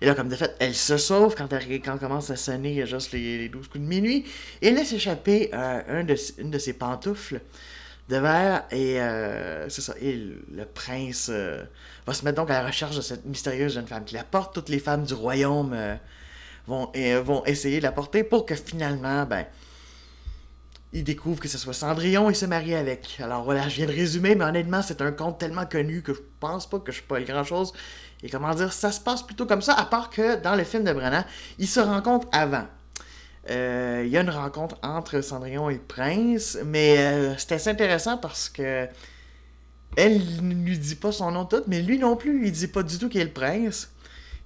Et 0.01 0.07
là, 0.07 0.15
comme 0.15 0.29
de 0.29 0.37
fait, 0.37 0.55
elle 0.59 0.75
se 0.75 0.97
sauve 0.99 1.35
quand, 1.35 1.53
elle, 1.53 1.81
quand 1.81 1.99
commence 1.99 2.31
à 2.31 2.37
sonner 2.37 2.85
juste 2.87 3.13
les, 3.13 3.39
les 3.39 3.49
12 3.49 3.69
coups 3.69 3.83
de 3.83 3.89
minuit 3.89 4.25
et 4.61 4.71
laisse 4.71 4.93
échapper 4.93 5.51
euh, 5.55 6.05
une 6.39 6.51
de 6.51 6.59
ses 6.59 6.73
pantoufles 6.75 7.41
de 8.09 8.17
verre 8.17 8.65
et 8.71 9.01
euh, 9.01 9.69
c'est 9.69 9.81
ça. 9.81 9.95
Le 10.01 10.65
prince 10.65 11.29
euh, 11.31 11.63
va 12.07 12.13
se 12.13 12.25
mettre 12.25 12.37
donc 12.37 12.51
à 12.51 12.61
la 12.61 12.67
recherche 12.67 12.97
de 12.97 13.01
cette 13.01 13.25
mystérieuse 13.25 13.75
jeune 13.75 13.87
femme 13.87 14.05
qui 14.05 14.15
la 14.15 14.25
porte. 14.25 14.55
Toutes 14.55 14.69
les 14.69 14.79
femmes 14.79 15.05
du 15.05 15.15
royaume 15.15 15.75
vont, 16.67 16.91
vont 17.23 17.45
essayer 17.45 17.79
de 17.79 17.83
la 17.83 17.93
porter 17.93 18.25
pour 18.25 18.47
que 18.47 18.55
finalement, 18.55 19.25
ben, 19.25 19.47
il 20.93 21.05
découvre 21.05 21.41
que 21.41 21.49
ce 21.49 21.59
soit 21.59 21.75
Cendrillon 21.75 22.31
et 22.31 22.35
se 22.35 22.47
marie 22.47 22.75
avec. 22.75 23.19
Alors 23.21 23.45
voilà, 23.45 23.69
je 23.69 23.77
viens 23.77 23.87
de 23.87 23.93
résumer, 23.93 24.35
mais 24.35 24.45
honnêtement, 24.45 24.83
c'est 24.83 25.03
un 25.03 25.13
conte 25.13 25.39
tellement 25.39 25.67
connu 25.67 26.03
que 26.03 26.15
je 26.15 26.21
pense 26.41 26.69
pas 26.69 26.79
que 26.79 26.93
je 26.93 26.99
spoil 26.99 27.25
grand 27.25 27.45
chose. 27.45 27.73
Et 28.23 28.31
comment 28.31 28.55
dire, 28.55 28.73
ça 28.73 28.91
se 28.93 29.01
passe 29.01 29.23
plutôt 29.23 29.47
comme 29.47 29.63
ça, 29.63 29.75
à 29.75 29.85
part 29.85 30.11
que 30.11 30.37
dans 30.37 30.55
le 30.55 30.65
film 30.65 30.85
de 30.85 30.93
Brennan, 30.93 31.25
ils 31.59 31.69
se 31.69 31.81
rencontrent 31.81 32.29
avant. 32.33 32.65
Euh, 33.51 34.03
il 34.05 34.11
y 34.11 34.17
a 34.17 34.23
une 34.23 34.31
rencontre 34.31 34.77
entre 34.83 35.21
Cendrillon 35.21 35.71
et 35.71 35.75
le 35.75 35.81
prince, 35.81 36.59
mais 36.65 36.97
euh, 36.99 37.35
c'est 37.37 37.53
assez 37.53 37.71
intéressant 37.71 38.17
parce 38.17 38.49
que 38.49 38.89
elle 39.97 40.21
ne 40.43 40.55
lui 40.65 40.79
dit 40.79 40.97
pas 40.97 41.13
son 41.13 41.31
nom 41.31 41.45
tout, 41.45 41.63
mais 41.67 41.81
lui 41.81 41.99
non 41.99 42.17
plus, 42.17 42.47
il 42.47 42.53
dit 42.53 42.67
pas 42.67 42.83
du 42.83 42.99
tout 42.99 43.09
qu'il 43.09 43.21
est 43.21 43.25
le 43.25 43.33
prince. 43.33 43.91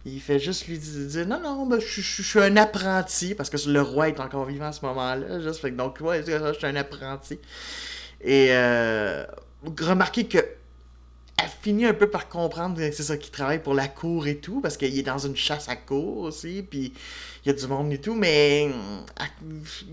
Il 0.07 0.21
fait 0.21 0.39
juste 0.39 0.67
lui 0.67 0.79
dire 0.79 1.27
Non, 1.27 1.41
non, 1.41 1.67
ben, 1.67 1.79
je, 1.79 2.01
suis 2.01 2.41
un 2.41 2.57
apprenti, 2.57 3.35
parce 3.35 3.51
que 3.51 3.57
le 3.69 3.83
roi 3.83 4.09
est 4.09 4.21
encore 4.21 4.47
vivant 4.47 4.67
à 4.67 4.73
ce 4.73 4.85
moment-là. 4.87 5.41
Juste, 5.41 5.61
fait, 5.61 5.71
donc, 5.73 6.01
ouais, 6.01 6.23
je 6.27 6.55
suis 6.55 6.67
un 6.67 6.77
apprenti. 6.77 7.39
Et 8.23 8.49
euh, 8.51 9.25
remarquez 9.79 10.27
que 10.27 10.39
elle 11.43 11.51
finit 11.63 11.87
un 11.87 11.95
peu 11.95 12.09
par 12.09 12.29
comprendre 12.29 12.77
que 12.77 12.93
c'est 12.93 13.03
ça 13.03 13.17
qui 13.17 13.31
travaille 13.31 13.63
pour 13.63 13.75
la 13.75 13.89
cour 13.89 14.27
et 14.27 14.37
tout, 14.37 14.61
parce 14.61 14.77
qu'il 14.77 14.99
est 14.99 15.03
dans 15.03 15.19
une 15.19 15.37
chasse 15.37 15.69
à 15.69 15.77
cour 15.77 16.19
aussi, 16.19 16.63
puis 16.69 16.93
il 17.45 17.49
y 17.49 17.51
a 17.51 17.59
du 17.59 17.67
monde 17.67 17.93
et 17.93 17.99
tout, 17.99 18.15
mais 18.15 18.71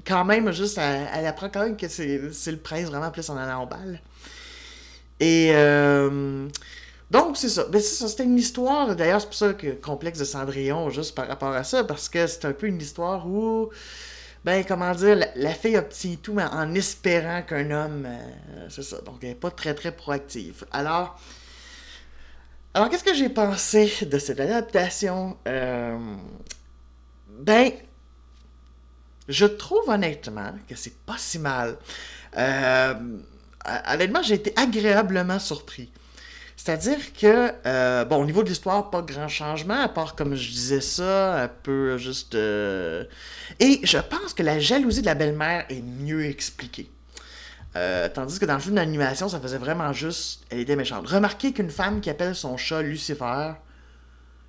quand 0.06 0.26
même, 0.26 0.52
juste, 0.52 0.78
elle, 0.78 1.26
apprend 1.26 1.50
quand 1.50 1.64
même 1.64 1.78
que 1.78 1.88
c'est 1.88 2.52
le 2.52 2.58
prince 2.58 2.88
vraiment 2.88 3.12
plus 3.12 3.30
en 3.30 3.38
allant 3.38 3.64
au 3.64 3.66
bal. 3.66 4.02
Et 5.20 5.52
euh, 5.54 6.48
donc, 7.10 7.38
c'est 7.38 7.50
ça. 7.50 7.64
Ben, 7.66 7.82
ça, 7.82 8.08
c'était 8.08 8.26
une 8.26 8.38
histoire, 8.38 8.96
d'ailleurs, 8.96 9.22
c'est 9.22 9.28
pour 9.28 9.36
ça 9.36 9.54
que 9.54 9.72
complexe 9.72 10.20
de 10.20 10.26
Cendrillon, 10.26 10.90
juste 10.90 11.16
par 11.16 11.28
rapport 11.28 11.54
à 11.54 11.64
ça, 11.64 11.84
parce 11.84 12.10
que 12.10 12.28
c'est 12.28 12.46
un 12.46 12.52
peu 12.52 12.68
une 12.68 12.82
histoire 12.82 13.26
où, 13.28 13.70
ben, 14.44 14.66
comment 14.66 14.94
dire, 14.94 15.18
la, 15.36 15.54
fille 15.54 15.78
obtient 15.78 16.16
tout, 16.22 16.34
mais 16.34 16.44
en 16.44 16.74
espérant 16.76 17.44
qu'un 17.44 17.72
homme, 17.72 18.06
euh, 18.06 18.68
c'est 18.70 18.84
ça, 18.84 19.00
donc 19.02 19.20
elle 19.22 19.30
n'est 19.30 19.36
pas 19.36 19.52
très, 19.52 19.74
très 19.74 19.94
proactive. 19.94 20.66
Alors, 20.72 21.20
alors 22.74 22.90
qu'est-ce 22.90 23.06
que 23.06 23.14
j'ai 23.14 23.30
pensé 23.30 23.92
de 24.06 24.20
cette 24.20 24.40
adaptation? 24.40 25.38
Euh, 25.48 25.98
ben, 27.40 27.72
je 29.30 29.46
trouve 29.46 29.90
honnêtement 29.90 30.52
que 30.68 30.76
c'est 30.76 30.98
pas 31.06 31.18
si 31.18 31.40
mal. 31.40 31.78
Euh, 32.38 32.94
honnêtement, 33.92 34.22
j'ai 34.22 34.36
été 34.36 34.54
agréablement 34.58 35.40
surpris. 35.40 35.90
C'est-à-dire 36.58 37.14
que, 37.14 37.52
euh, 37.68 38.04
bon, 38.04 38.24
au 38.24 38.26
niveau 38.26 38.42
de 38.42 38.50
l'histoire, 38.50 38.90
pas 38.90 39.04
grand 39.04 39.28
changement, 39.28 39.80
à 39.80 39.88
part, 39.88 40.16
comme 40.16 40.34
je 40.34 40.50
disais 40.50 40.82
ça, 40.82 41.44
un 41.44 41.48
peu 41.48 41.98
juste... 42.00 42.34
Euh, 42.34 43.06
et 43.60 43.80
je 43.84 44.00
pense 44.00 44.34
que 44.34 44.42
la 44.42 44.60
jalousie 44.60 45.02
de 45.02 45.06
la 45.06 45.14
belle-mère 45.14 45.66
est 45.70 45.84
mieux 45.84 46.26
expliquée. 46.26 46.90
Euh, 47.76 48.10
tandis 48.12 48.40
que 48.40 48.46
dans 48.46 48.56
le 48.56 48.60
film 48.60 48.74
d'animation, 48.76 49.30
ça 49.30 49.40
faisait 49.40 49.60
vraiment 49.60 49.94
juste... 49.94 50.46
Elle 50.50 50.60
était 50.60 50.76
méchante. 50.76 51.08
Remarquez 51.08 51.54
qu'une 51.54 51.70
femme 51.70 52.02
qui 52.02 52.10
appelle 52.10 52.34
son 52.34 52.58
chat 52.58 52.82
Lucifer, 52.82 53.52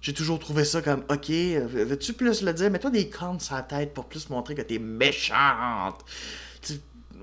j'ai 0.00 0.14
toujours 0.14 0.38
trouvé 0.38 0.64
ça 0.64 0.80
comme, 0.80 1.04
ok, 1.10 1.28
veux-tu 1.28 2.14
plus 2.14 2.40
le 2.40 2.54
dire? 2.54 2.70
Mets-toi 2.70 2.90
des 2.90 3.10
cornes 3.10 3.38
sur 3.38 3.54
la 3.54 3.62
tête 3.62 3.92
pour 3.92 4.06
plus 4.06 4.30
montrer 4.30 4.54
que 4.54 4.62
t'es 4.62 4.78
méchante. 4.78 6.02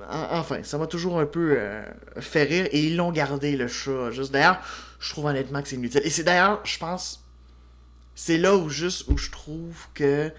Enfin, 0.10 0.64
ça 0.64 0.78
m'a 0.78 0.88
toujours 0.88 1.20
un 1.20 1.25
peu 1.25 1.56
euh, 1.58 1.84
fait 2.20 2.44
rire 2.44 2.68
et 2.72 2.86
ils 2.86 2.96
l'ont 2.96 3.12
gardé 3.12 3.56
le 3.56 3.68
chat. 3.68 4.12
Juste 4.12 4.32
d'ailleurs, 4.32 4.60
je 5.00 5.10
trouve 5.10 5.25
honnêtement 5.25 5.62
que 5.62 5.68
c'est 5.68 5.75
inutile. 5.75 6.02
Et 6.04 6.10
c'est 6.10 6.24
d'ailleurs, 6.24 6.62
je 6.64 6.78
pense, 6.78 7.24
c'est 8.14 8.38
là 8.38 8.56
où 8.56 8.70
juste 8.70 9.08
où 9.08 9.18
je 9.18 9.30
trouve 9.32 9.88
que 9.94 10.32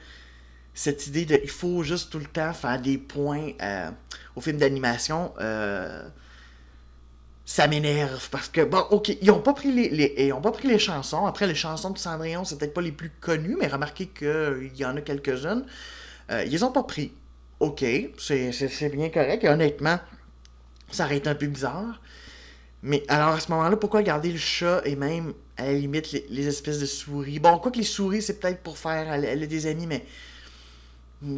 cette 0.75 1.07
idée 1.07 1.25
de 1.25 1.41
il 1.43 1.51
faut 1.51 1.83
juste 1.83 2.11
tout 2.11 2.19
le 2.19 2.27
temps 2.27 2.53
faire 2.53 2.81
des 2.81 2.99
points 2.99 3.53
euh, 3.63 3.91
au 4.35 4.41
film 4.41 4.59
d'animation, 4.59 5.33
euh, 5.41 6.07
ça 7.47 7.67
m'énerve 7.67 8.29
parce 8.31 8.49
que 8.49 8.63
bon, 8.63 8.85
ok, 8.91 9.17
ils 9.23 9.31
ont 9.31 9.41
pas 9.41 9.55
pris 9.55 9.73
les, 9.73 10.15
ils 10.19 10.33
ont 10.33 10.43
pas 10.43 10.53
pris 10.53 10.69
les 10.69 10.79
chansons. 10.79 11.25
Après 11.27 11.47
les 11.47 11.55
chansons 11.55 11.91
de 11.91 11.99
Cendrillon, 11.99 12.45
c'est 12.45 12.59
peut-être 12.59 12.75
pas 12.75 12.83
les 12.83 12.93
plus 12.93 13.11
connues, 13.21 13.57
mais 13.59 13.69
remarquez 13.69 14.09
qu'il 14.09 14.73
y 14.77 14.85
en 14.85 14.97
a 14.97 15.01
quelques-unes. 15.01 15.65
Ils 16.31 16.65
ont 16.65 16.73
pas 16.73 16.83
pris. 16.83 17.13
Ok, 17.61 17.85
c'est 18.19 18.89
bien 18.93 19.09
correct. 19.09 19.45
Et 19.45 19.49
honnêtement, 19.49 19.99
ça 20.91 21.05
aurait 21.05 21.19
été 21.19 21.29
un 21.29 21.35
peu 21.35 21.47
bizarre. 21.47 22.01
Mais 22.83 23.03
alors 23.09 23.31
à 23.31 23.41
ce 23.41 23.51
moment-là, 23.51 23.77
pourquoi 23.77 24.03
garder 24.03 24.31
le 24.31 24.39
chat 24.39 24.83
et 24.85 24.97
même 24.97 25.33
à 25.57 25.65
la 25.65 25.73
limite 25.73 26.13
les, 26.29 26.47
espèces 26.47 26.79
de 26.79 26.87
souris? 26.87 27.39
Bon, 27.39 27.59
quoi 27.59 27.73
que 27.73 27.79
les 27.79 27.85
souris, 27.85 28.23
c'est 28.23 28.39
peut-être 28.39 28.63
pour 28.63 28.79
faire 28.79 29.13
elle, 29.13 29.43
a 29.43 29.47
des 29.47 29.67
amis, 29.67 29.87
mais 29.87 30.05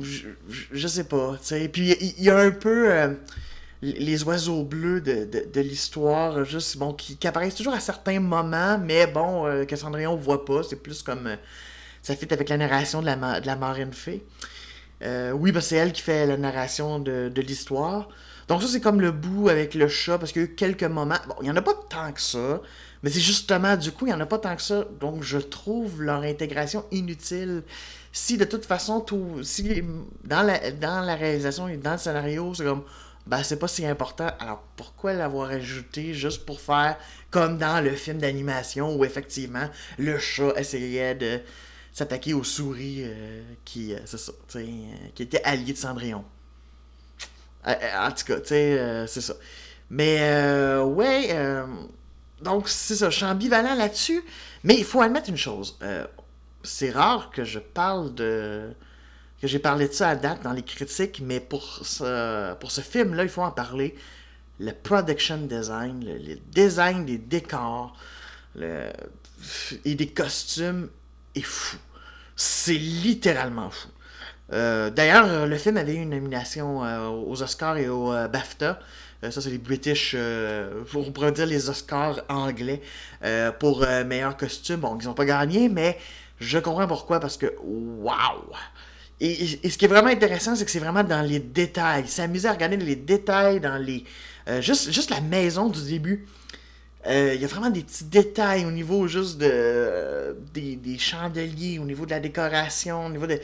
je, 0.02 0.28
je, 0.72 0.88
sais 0.88 1.04
pas. 1.04 1.38
Et 1.52 1.68
Puis 1.68 1.92
il 2.00 2.22
y, 2.22 2.30
a 2.30 2.38
un 2.38 2.50
peu 2.50 2.92
euh, 2.92 3.14
les 3.80 4.24
oiseaux 4.24 4.64
bleus 4.64 5.00
de, 5.00 5.24
de, 5.24 5.60
l'histoire, 5.60 6.44
juste 6.44 6.76
bon, 6.76 6.92
qui, 6.92 7.16
apparaissent 7.26 7.54
toujours 7.54 7.74
à 7.74 7.80
certains 7.80 8.18
moments, 8.18 8.76
mais 8.78 9.06
bon, 9.06 9.46
euh, 9.46 9.64
Cendrillon 9.76 10.16
voit 10.16 10.44
pas. 10.44 10.62
C'est 10.62 10.82
plus 10.82 11.02
comme. 11.02 11.28
Euh, 11.28 11.36
ça 12.02 12.16
fit 12.16 12.32
avec 12.32 12.48
la 12.48 12.56
narration 12.56 13.00
de 13.00 13.06
la, 13.06 13.40
de 13.40 13.46
la 13.46 13.56
marine 13.56 13.92
fée. 13.92 14.24
Oui, 15.02 15.52
bah 15.52 15.60
c'est 15.60 15.76
elle 15.76 15.92
qui 15.92 16.02
fait 16.02 16.26
la 16.26 16.36
narration 16.36 16.98
de, 16.98 17.30
de 17.34 17.40
l'histoire. 17.42 18.08
Donc 18.48 18.62
ça, 18.62 18.68
c'est 18.68 18.80
comme 18.80 19.00
le 19.00 19.12
bout 19.12 19.50
avec 19.50 19.74
le 19.74 19.88
chat, 19.88 20.18
parce 20.18 20.32
qu'il 20.32 20.42
y 20.42 20.44
a 20.46 20.48
eu 20.48 20.54
quelques 20.54 20.84
moments. 20.84 21.18
Bon, 21.28 21.34
il 21.40 21.44
n'y 21.44 21.50
en 21.50 21.56
a 21.56 21.62
pas 21.62 21.74
tant 21.90 22.10
que 22.12 22.20
ça, 22.20 22.62
mais 23.02 23.10
c'est 23.10 23.20
justement, 23.20 23.76
du 23.76 23.92
coup, 23.92 24.06
il 24.06 24.08
n'y 24.08 24.14
en 24.14 24.20
a 24.20 24.26
pas 24.26 24.38
tant 24.38 24.56
que 24.56 24.62
ça. 24.62 24.86
Donc 25.00 25.22
je 25.22 25.38
trouve 25.38 26.02
leur 26.02 26.22
intégration 26.22 26.84
inutile. 26.90 27.62
Si 28.10 28.38
de 28.38 28.44
toute 28.44 28.64
façon, 28.64 29.00
tout, 29.00 29.42
si 29.42 29.82
dans 30.24 30.42
la, 30.42 30.70
dans 30.70 31.02
la 31.02 31.14
réalisation 31.14 31.68
et 31.68 31.76
dans 31.76 31.92
le 31.92 31.98
scénario, 31.98 32.54
c'est 32.54 32.64
comme, 32.64 32.84
ben 33.26 33.42
c'est 33.42 33.58
pas 33.58 33.68
si 33.68 33.84
important, 33.84 34.30
alors 34.40 34.62
pourquoi 34.76 35.12
l'avoir 35.12 35.50
ajouté 35.50 36.14
juste 36.14 36.46
pour 36.46 36.58
faire 36.62 36.96
comme 37.30 37.58
dans 37.58 37.84
le 37.84 37.90
film 37.90 38.16
d'animation 38.16 38.96
où 38.96 39.04
effectivement 39.04 39.68
le 39.98 40.18
chat 40.18 40.54
essayait 40.56 41.14
de 41.14 41.38
s'attaquer 41.98 42.32
aux 42.32 42.44
souris 42.44 42.98
euh, 43.00 43.42
qui, 43.64 43.92
euh, 43.92 43.98
euh, 44.56 44.86
qui 45.14 45.22
étaient 45.22 45.42
alliés 45.42 45.72
de 45.72 45.78
Cendrillon. 45.78 46.24
Euh, 47.66 47.74
en 47.98 48.12
tout 48.12 48.24
cas, 48.24 48.38
c'est 48.44 49.20
ça. 49.20 49.34
Mais, 49.90 50.20
ouais, 50.82 51.34
donc 52.42 52.68
c'est 52.68 52.94
ça, 52.94 53.10
je 53.10 53.16
suis 53.16 53.24
ambivalent 53.24 53.74
là-dessus. 53.74 54.22
Mais 54.64 54.76
il 54.76 54.84
faut 54.84 55.00
admettre 55.00 55.28
une 55.28 55.36
chose. 55.36 55.78
c'est 56.62 56.90
rare 56.90 57.30
que 57.30 57.44
je 57.44 57.58
parle 57.58 58.14
de 58.14 58.70
que 59.40 59.46
j'ai 59.46 59.60
parlé 59.60 59.86
de 59.86 59.92
ça 59.92 60.08
à 60.08 60.16
date 60.16 60.42
dans 60.42 60.52
les 60.52 60.64
critiques, 60.64 61.20
mais 61.24 61.38
pour 61.38 61.86
ce, 61.86 62.54
pour 62.54 62.72
ce 62.72 62.80
film-là, 62.80 63.22
il 63.22 63.28
faut 63.28 63.42
en 63.42 63.52
parler. 63.52 63.94
Le 64.58 64.72
production 64.72 65.38
design, 65.38 66.04
le, 66.04 66.34
design 66.34 67.06
des 67.06 67.18
décors 67.18 67.96
le, 68.56 68.90
et 69.84 69.94
des 69.94 70.08
costumes 70.08 70.90
est 71.36 71.42
fou. 71.42 71.78
C'est 72.40 72.74
littéralement 72.74 73.68
fou. 73.68 73.88
Euh, 74.52 74.90
d'ailleurs, 74.90 75.44
le 75.44 75.56
film 75.58 75.76
avait 75.76 75.94
eu 75.94 76.02
une 76.02 76.10
nomination 76.10 76.84
euh, 76.84 77.08
aux 77.08 77.42
Oscars 77.42 77.76
et 77.78 77.88
au 77.88 78.12
euh, 78.12 78.28
BAFTA. 78.28 78.78
ça, 79.28 79.40
c'est 79.40 79.50
les 79.50 79.58
British, 79.58 80.14
pourrait 80.92 81.32
dire 81.32 81.46
les 81.46 81.68
Oscars 81.68 82.20
anglais 82.28 82.80
pour 83.58 83.84
meilleur 84.06 84.36
costume. 84.36 84.76
Bon, 84.76 84.96
ils 85.00 85.06
n'ont 85.06 85.14
pas 85.14 85.24
gagné, 85.24 85.68
mais 85.68 85.98
je 86.38 86.60
comprends 86.60 86.86
pourquoi, 86.86 87.18
parce 87.18 87.36
que 87.36 87.52
waouh! 87.60 88.52
Et, 89.20 89.58
et, 89.64 89.70
ce 89.70 89.76
qui 89.76 89.86
est 89.86 89.88
vraiment 89.88 90.10
intéressant, 90.10 90.54
c'est 90.54 90.64
que 90.64 90.70
c'est 90.70 90.78
vraiment 90.78 91.02
dans 91.02 91.22
les 91.22 91.40
détails. 91.40 92.06
S'amuser 92.06 92.46
à 92.46 92.52
regarder 92.52 92.76
les 92.76 92.94
détails, 92.94 93.58
dans 93.58 93.76
les. 93.76 94.04
juste, 94.60 94.92
juste 94.92 95.10
la 95.10 95.20
maison 95.20 95.68
du 95.68 95.82
début. 95.82 96.24
Euh, 97.08 97.32
il 97.34 97.40
y 97.40 97.44
a 97.44 97.48
vraiment 97.48 97.70
des 97.70 97.82
petits 97.82 98.04
détails 98.04 98.66
au 98.66 98.70
niveau 98.70 99.06
juste 99.06 99.38
de 99.38 100.36
des, 100.52 100.98
chandeliers, 100.98 101.78
au 101.78 101.84
niveau 101.84 102.04
de 102.04 102.10
la 102.10 102.20
décoration, 102.20 103.06
au 103.06 103.10
niveau 103.10 103.26
de. 103.26 103.40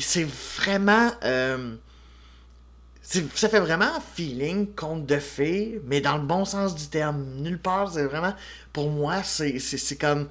C'est 0.00 0.26
vraiment. 0.58 1.10
Euh, 1.24 1.76
ça 3.02 3.48
fait 3.48 3.60
vraiment 3.60 4.00
feeling 4.14 4.74
conte 4.74 5.06
de 5.06 5.18
fées, 5.18 5.80
mais 5.84 6.00
dans 6.00 6.16
le 6.16 6.24
bon 6.24 6.44
sens 6.44 6.74
du 6.74 6.88
terme. 6.88 7.24
Nulle 7.36 7.58
part, 7.58 7.92
c'est 7.92 8.04
vraiment. 8.04 8.34
Pour 8.72 8.90
moi, 8.90 9.22
c'est 9.22 9.98
comme. 9.98 10.28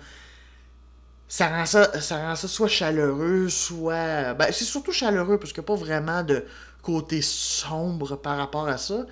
Ça 1.28 1.48
rend 1.48 1.66
ça, 1.66 2.00
ça 2.02 2.18
rend 2.18 2.36
ça 2.36 2.48
soit 2.48 2.68
chaleureux, 2.68 3.50
soit. 3.50 4.36
Ben, 4.36 4.52
c'est 4.52 4.66
surtout 4.66 4.92
chaleureux, 4.92 5.40
parce 5.40 5.54
qu'il 5.54 5.62
n'y 5.62 5.66
a 5.66 5.70
pas 5.70 5.76
vraiment 5.76 6.22
de 6.24 6.46
côté 6.84 7.22
sombre 7.24 8.16
par 8.16 8.38
rapport 8.38 8.68
à 8.68 8.78
ça. 8.78 9.08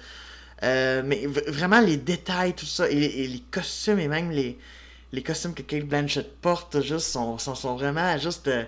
Euh, 0.63 1.01
mais 1.05 1.25
vraiment, 1.25 1.81
les 1.81 1.97
détails, 1.97 2.53
tout 2.53 2.65
ça, 2.65 2.89
et, 2.89 3.27
les 3.27 3.43
costumes, 3.51 3.99
et 3.99 4.07
même 4.07 4.31
les, 4.31 4.57
les 5.11 5.23
costumes 5.23 5.53
que 5.53 5.61
Kate 5.61 5.83
Blanchett 5.85 6.39
porte, 6.41 6.81
juste, 6.81 7.07
sont, 7.07 7.37
sont, 7.37 7.75
vraiment 7.75 8.17
juste. 8.17 8.47
Euh, 8.47 8.63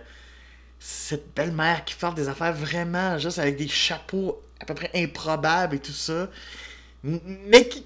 cette 0.78 1.34
belle-mère 1.34 1.84
qui 1.84 1.96
porte 1.96 2.16
des 2.16 2.30
affaires 2.30 2.54
vraiment 2.54 3.18
juste 3.18 3.40
avec 3.40 3.58
des 3.58 3.68
chapeaux 3.68 4.44
à 4.60 4.66
peu 4.66 4.76
près 4.76 4.92
improbables 4.94 5.76
et 5.76 5.80
tout 5.80 5.92
ça. 5.92 6.30
Mais 7.04 7.68
qui, 7.68 7.86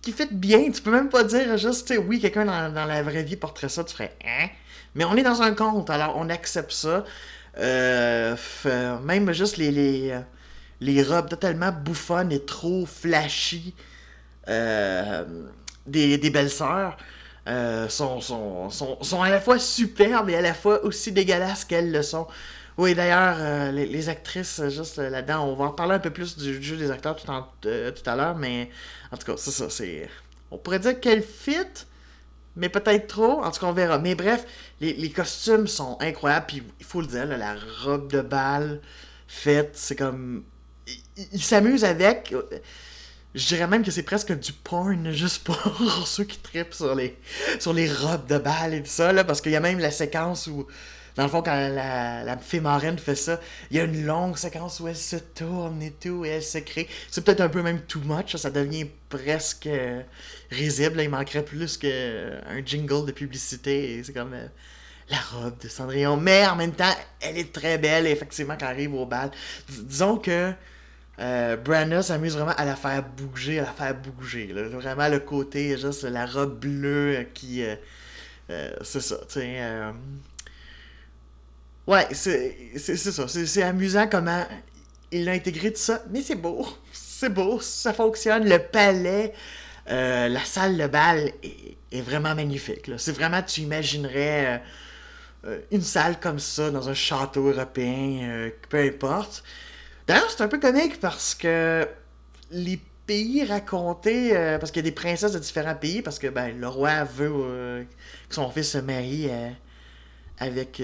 qui, 0.00 0.12
fait 0.12 0.32
bien. 0.32 0.70
Tu 0.70 0.82
peux 0.82 0.90
même 0.90 1.08
pas 1.08 1.24
dire 1.24 1.56
juste, 1.56 1.92
oui, 2.06 2.20
quelqu'un 2.20 2.44
dans, 2.44 2.72
dans, 2.72 2.84
la 2.86 3.02
vraie 3.02 3.22
vie 3.22 3.36
porterait 3.36 3.68
ça, 3.68 3.84
tu 3.84 3.94
ferais 3.94 4.16
hein? 4.24 4.48
Mais 4.94 5.04
on 5.04 5.16
est 5.16 5.22
dans 5.22 5.40
un 5.42 5.54
conte, 5.54 5.88
alors 5.90 6.16
on 6.16 6.28
accepte 6.30 6.72
ça. 6.72 7.04
Euh, 7.58 8.36
même 9.04 9.32
juste 9.32 9.56
les, 9.56 10.14
les 10.82 11.02
robes 11.02 11.28
totalement 11.28 11.70
bouffonnes 11.72 12.32
et 12.32 12.44
trop 12.44 12.86
flashy 12.86 13.74
euh, 14.48 15.24
des, 15.86 16.18
des 16.18 16.30
belles-sœurs 16.30 16.96
euh, 17.48 17.88
sont, 17.88 18.20
sont, 18.20 18.68
sont, 18.70 19.22
à 19.22 19.30
la 19.30 19.40
fois 19.40 19.58
superbes 19.58 20.30
et 20.30 20.36
à 20.36 20.40
la 20.40 20.54
fois 20.54 20.84
aussi 20.84 21.12
dégueulasses 21.12 21.64
qu'elles 21.64 21.92
le 21.92 22.02
sont. 22.02 22.26
Oui, 22.78 22.94
d'ailleurs, 22.94 23.36
euh, 23.38 23.70
les, 23.70 24.08
actrices, 24.08 24.60
juste 24.68 24.96
là-dedans, 24.98 25.46
on 25.46 25.54
va 25.54 25.66
en 25.66 25.70
parler 25.70 25.94
un 25.94 25.98
peu 25.98 26.10
plus 26.10 26.36
du 26.36 26.60
jeu 26.62 26.76
des 26.76 26.90
acteurs 26.90 27.16
tout, 27.16 27.26
tout 27.26 28.10
à 28.10 28.16
l'heure, 28.16 28.34
mais 28.36 28.70
en 29.12 29.16
tout 29.16 29.26
cas, 29.26 29.36
c'est 29.36 29.50
ça. 29.50 29.70
c'est 29.70 30.08
On 30.50 30.58
pourrait 30.58 30.78
dire 30.80 30.98
qu'elle 30.98 31.22
fit, 31.22 31.86
mais 32.56 32.68
peut-être 32.68 33.06
trop. 33.06 33.42
En 33.42 33.50
tout 33.50 33.60
cas, 33.60 33.66
on 33.66 33.72
verra. 33.72 33.98
Mais 33.98 34.14
bref, 34.14 34.46
les, 34.80 35.10
costumes 35.10 35.68
sont 35.68 35.96
incroyables, 36.00 36.46
puis 36.46 36.62
il 36.80 36.86
faut 36.86 37.00
le 37.00 37.06
dire, 37.06 37.26
la 37.26 37.54
robe 37.84 38.10
de 38.10 38.20
bal 38.22 38.80
faite, 39.28 39.72
c'est 39.74 39.96
comme 39.96 40.44
il, 41.16 41.42
s'amuse 41.42 41.84
avec. 41.84 42.34
Je 43.34 43.46
dirais 43.46 43.66
même 43.66 43.82
que 43.82 43.90
c'est 43.90 44.02
presque 44.02 44.38
du 44.38 44.52
porn, 44.52 45.10
juste 45.12 45.44
pour 45.44 45.56
ceux 46.06 46.24
qui 46.24 46.38
tripent 46.38 46.74
sur 46.74 46.94
les, 46.94 47.16
sur 47.58 47.72
les 47.72 47.90
robes 47.90 48.26
de 48.26 48.38
bal 48.38 48.74
et 48.74 48.82
tout 48.82 48.90
ça, 48.90 49.12
là, 49.12 49.24
parce 49.24 49.40
qu'il 49.40 49.52
y 49.52 49.56
a 49.56 49.60
même 49.60 49.78
la 49.78 49.90
séquence 49.90 50.48
où, 50.48 50.66
dans 51.16 51.22
le 51.22 51.28
fond, 51.30 51.42
quand 51.42 51.54
la, 51.54 52.24
la 52.24 52.36
fée 52.36 52.60
fait 52.98 53.14
ça, 53.14 53.40
il 53.70 53.78
y 53.78 53.80
a 53.80 53.84
une 53.84 54.04
longue 54.04 54.36
séquence 54.36 54.80
où 54.80 54.88
elle 54.88 54.96
se 54.96 55.16
tourne 55.16 55.82
et 55.82 55.92
tout, 55.92 56.26
et 56.26 56.28
elle 56.28 56.42
se 56.42 56.58
crée. 56.58 56.88
C'est 57.10 57.24
peut-être 57.24 57.40
un 57.40 57.48
peu 57.48 57.62
même 57.62 57.80
too 57.82 58.00
much, 58.04 58.36
ça 58.36 58.50
devient 58.50 58.86
presque 59.08 59.66
euh, 59.66 60.02
risible, 60.50 61.00
il 61.00 61.08
manquerait 61.08 61.44
plus 61.44 61.78
qu'un 61.78 62.64
jingle 62.64 63.06
de 63.06 63.12
publicité, 63.12 64.02
c'est 64.04 64.12
comme... 64.12 64.34
Euh, 64.34 64.46
la 65.10 65.18
robe 65.18 65.58
de 65.58 65.68
Cendrillon, 65.68 66.16
mais 66.16 66.46
en 66.46 66.56
même 66.56 66.72
temps, 66.72 66.94
elle 67.20 67.36
est 67.36 67.52
très 67.52 67.76
belle, 67.76 68.06
effectivement, 68.06 68.54
quand 68.58 68.66
elle 68.66 68.72
arrive 68.72 68.94
au 68.94 69.04
bal. 69.04 69.30
disons 69.68 70.16
que 70.16 70.52
euh, 71.18 72.02
s'amuse 72.02 72.34
vraiment 72.34 72.54
à 72.56 72.64
la 72.64 72.76
faire 72.76 73.02
bouger, 73.02 73.58
à 73.58 73.62
la 73.62 73.72
faire 73.72 73.94
bouger. 73.94 74.52
Vraiment 74.52 75.08
le 75.08 75.20
côté, 75.20 75.76
juste 75.76 76.04
la 76.04 76.26
robe 76.26 76.58
bleue 76.58 77.26
qui. 77.34 77.62
Euh, 77.62 77.76
euh, 78.50 78.72
c'est 78.82 79.00
ça, 79.00 79.16
tu 79.28 79.34
sais. 79.40 79.56
Euh, 79.60 79.92
ouais, 81.86 82.08
c'est 82.12 82.76
ça. 82.96 83.28
C'est 83.28 83.62
amusant 83.62 84.08
comment 84.08 84.44
il 85.10 85.28
a 85.28 85.32
intégré 85.32 85.72
tout 85.72 85.80
ça, 85.80 86.02
mais 86.10 86.22
c'est 86.22 86.36
beau. 86.36 86.66
C'est 86.92 87.28
beau, 87.28 87.60
ça 87.60 87.92
fonctionne. 87.92 88.48
Le 88.48 88.58
palais, 88.58 89.32
la 89.86 90.44
salle 90.44 90.76
de 90.76 90.88
bal 90.88 91.30
est, 91.92 92.00
vraiment 92.00 92.34
magnifique. 92.34 92.90
C'est 92.98 93.12
vraiment, 93.12 93.40
tu 93.44 93.60
imaginerais 93.60 94.60
une 95.70 95.82
salle 95.82 96.18
comme 96.18 96.40
ça 96.40 96.72
dans 96.72 96.88
un 96.88 96.94
château 96.94 97.46
européen, 97.46 98.50
peu 98.68 98.78
importe. 98.78 99.44
D'ailleurs, 100.06 100.30
c'est 100.30 100.42
un 100.42 100.48
peu 100.48 100.58
comique 100.58 101.00
parce 101.00 101.34
que 101.34 101.86
les 102.50 102.80
pays 103.06 103.44
racontés, 103.44 104.36
euh, 104.36 104.58
parce 104.58 104.70
qu'il 104.70 104.84
y 104.84 104.86
a 104.86 104.90
des 104.90 104.94
princesses 104.94 105.32
de 105.32 105.38
différents 105.38 105.74
pays, 105.74 106.02
parce 106.02 106.18
que 106.18 106.28
ben, 106.28 106.58
le 106.58 106.68
roi 106.68 107.04
veut 107.04 107.30
euh, 107.32 107.84
que 108.28 108.34
son 108.34 108.50
fils 108.50 108.70
se 108.70 108.78
marie 108.78 109.28
euh, 109.30 109.50
avec. 110.38 110.80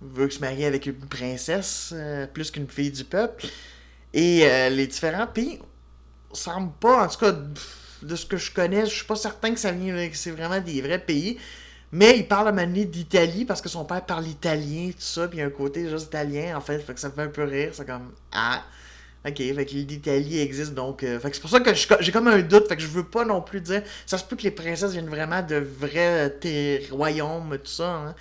veut 0.00 0.30
se 0.30 0.40
marie 0.40 0.64
avec 0.64 0.86
une 0.86 0.94
princesse 0.94 1.94
plus 2.32 2.50
qu'une 2.50 2.68
fille 2.68 2.90
du 2.90 3.04
peuple. 3.04 3.46
Et 4.12 4.46
les 4.70 4.86
différents 4.86 5.26
pays 5.26 5.58
semblent 6.32 6.72
pas, 6.80 7.04
en 7.04 7.08
tout 7.08 7.18
cas, 7.18 7.32
de 8.02 8.16
ce 8.16 8.26
que 8.26 8.36
je 8.36 8.52
connais, 8.52 8.86
je 8.86 8.94
suis 8.94 9.04
pas 9.04 9.16
certain 9.16 9.52
que 9.52 9.60
ça 9.60 9.72
vient, 9.72 10.08
que 10.08 10.16
c'est 10.16 10.30
vraiment 10.30 10.60
des 10.60 10.80
vrais 10.80 10.98
pays. 10.98 11.38
Mais 11.92 12.18
il 12.18 12.26
parle 12.26 12.48
à 12.48 12.52
donné 12.52 12.84
d'Italie 12.84 13.44
parce 13.44 13.60
que 13.60 13.68
son 13.68 13.84
père 13.84 14.04
parle 14.04 14.26
italien, 14.26 14.90
tout 14.90 14.96
ça, 14.98 15.28
puis 15.28 15.38
il 15.38 15.40
y 15.40 15.44
a 15.44 15.46
un 15.46 15.50
côté 15.50 15.88
juste 15.88 16.08
italien, 16.08 16.56
en 16.56 16.60
fait, 16.60 16.80
fait 16.80 16.94
que 16.94 17.00
ça 17.00 17.08
me 17.08 17.14
fait 17.14 17.22
un 17.22 17.28
peu 17.28 17.44
rire, 17.44 17.70
c'est 17.72 17.86
comme, 17.86 18.12
ah, 18.32 18.62
ok, 19.26 19.36
fait 19.36 19.66
que 19.66 19.70
l'Italie 19.72 20.40
existe, 20.40 20.74
donc, 20.74 21.04
euh, 21.04 21.20
fait 21.20 21.30
que 21.30 21.36
c'est 21.36 21.40
pour 21.40 21.50
ça 21.50 21.60
que 21.60 21.72
j'ai 21.74 22.12
comme 22.12 22.26
un 22.26 22.42
doute, 22.42 22.66
fait 22.66 22.76
que 22.76 22.82
je 22.82 22.88
veux 22.88 23.04
pas 23.04 23.24
non 23.24 23.40
plus 23.40 23.60
dire, 23.60 23.82
ça 24.04 24.18
se 24.18 24.24
peut 24.24 24.34
que 24.34 24.42
les 24.42 24.50
princesses 24.50 24.92
viennent 24.92 25.08
vraiment 25.08 25.42
de 25.42 25.56
vrais 25.56 26.36
euh, 26.44 26.78
royaumes, 26.90 27.56
tout 27.62 27.70
ça, 27.70 27.88
hein. 27.88 28.14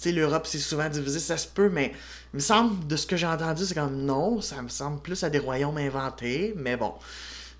Tu 0.00 0.08
sais, 0.08 0.14
l'Europe, 0.16 0.48
c'est 0.48 0.58
souvent 0.58 0.88
divisé, 0.88 1.20
ça 1.20 1.36
se 1.36 1.46
peut, 1.46 1.68
mais 1.68 1.92
il 2.32 2.38
me 2.38 2.40
semble, 2.40 2.88
de 2.88 2.96
ce 2.96 3.06
que 3.06 3.16
j'ai 3.16 3.26
entendu, 3.26 3.64
c'est 3.64 3.74
comme, 3.74 4.04
non, 4.04 4.40
ça 4.40 4.60
me 4.62 4.68
semble 4.68 5.00
plus 5.00 5.22
à 5.22 5.30
des 5.30 5.38
royaumes 5.38 5.78
inventés, 5.78 6.54
mais 6.56 6.76
bon, 6.76 6.94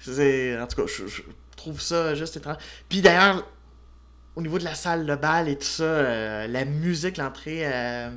en 0.09 0.66
tout 0.66 0.76
cas, 0.76 0.87
je, 0.87 1.06
je 1.06 1.23
trouve 1.56 1.80
ça 1.80 2.16
juste 2.16 2.37
étrange. 2.37 2.56
Puis 2.88 3.00
d'ailleurs, 3.00 3.47
au 4.37 4.43
niveau 4.43 4.59
de 4.59 4.65
la 4.65 4.75
salle 4.75 5.07
de 5.07 5.15
bal 5.15 5.49
et 5.49 5.57
tout 5.57 5.67
ça, 5.67 5.85
euh, 5.85 6.47
la 6.47 6.65
musique, 6.65 7.17
l'entrée, 7.19 7.62
euh, 7.65 8.11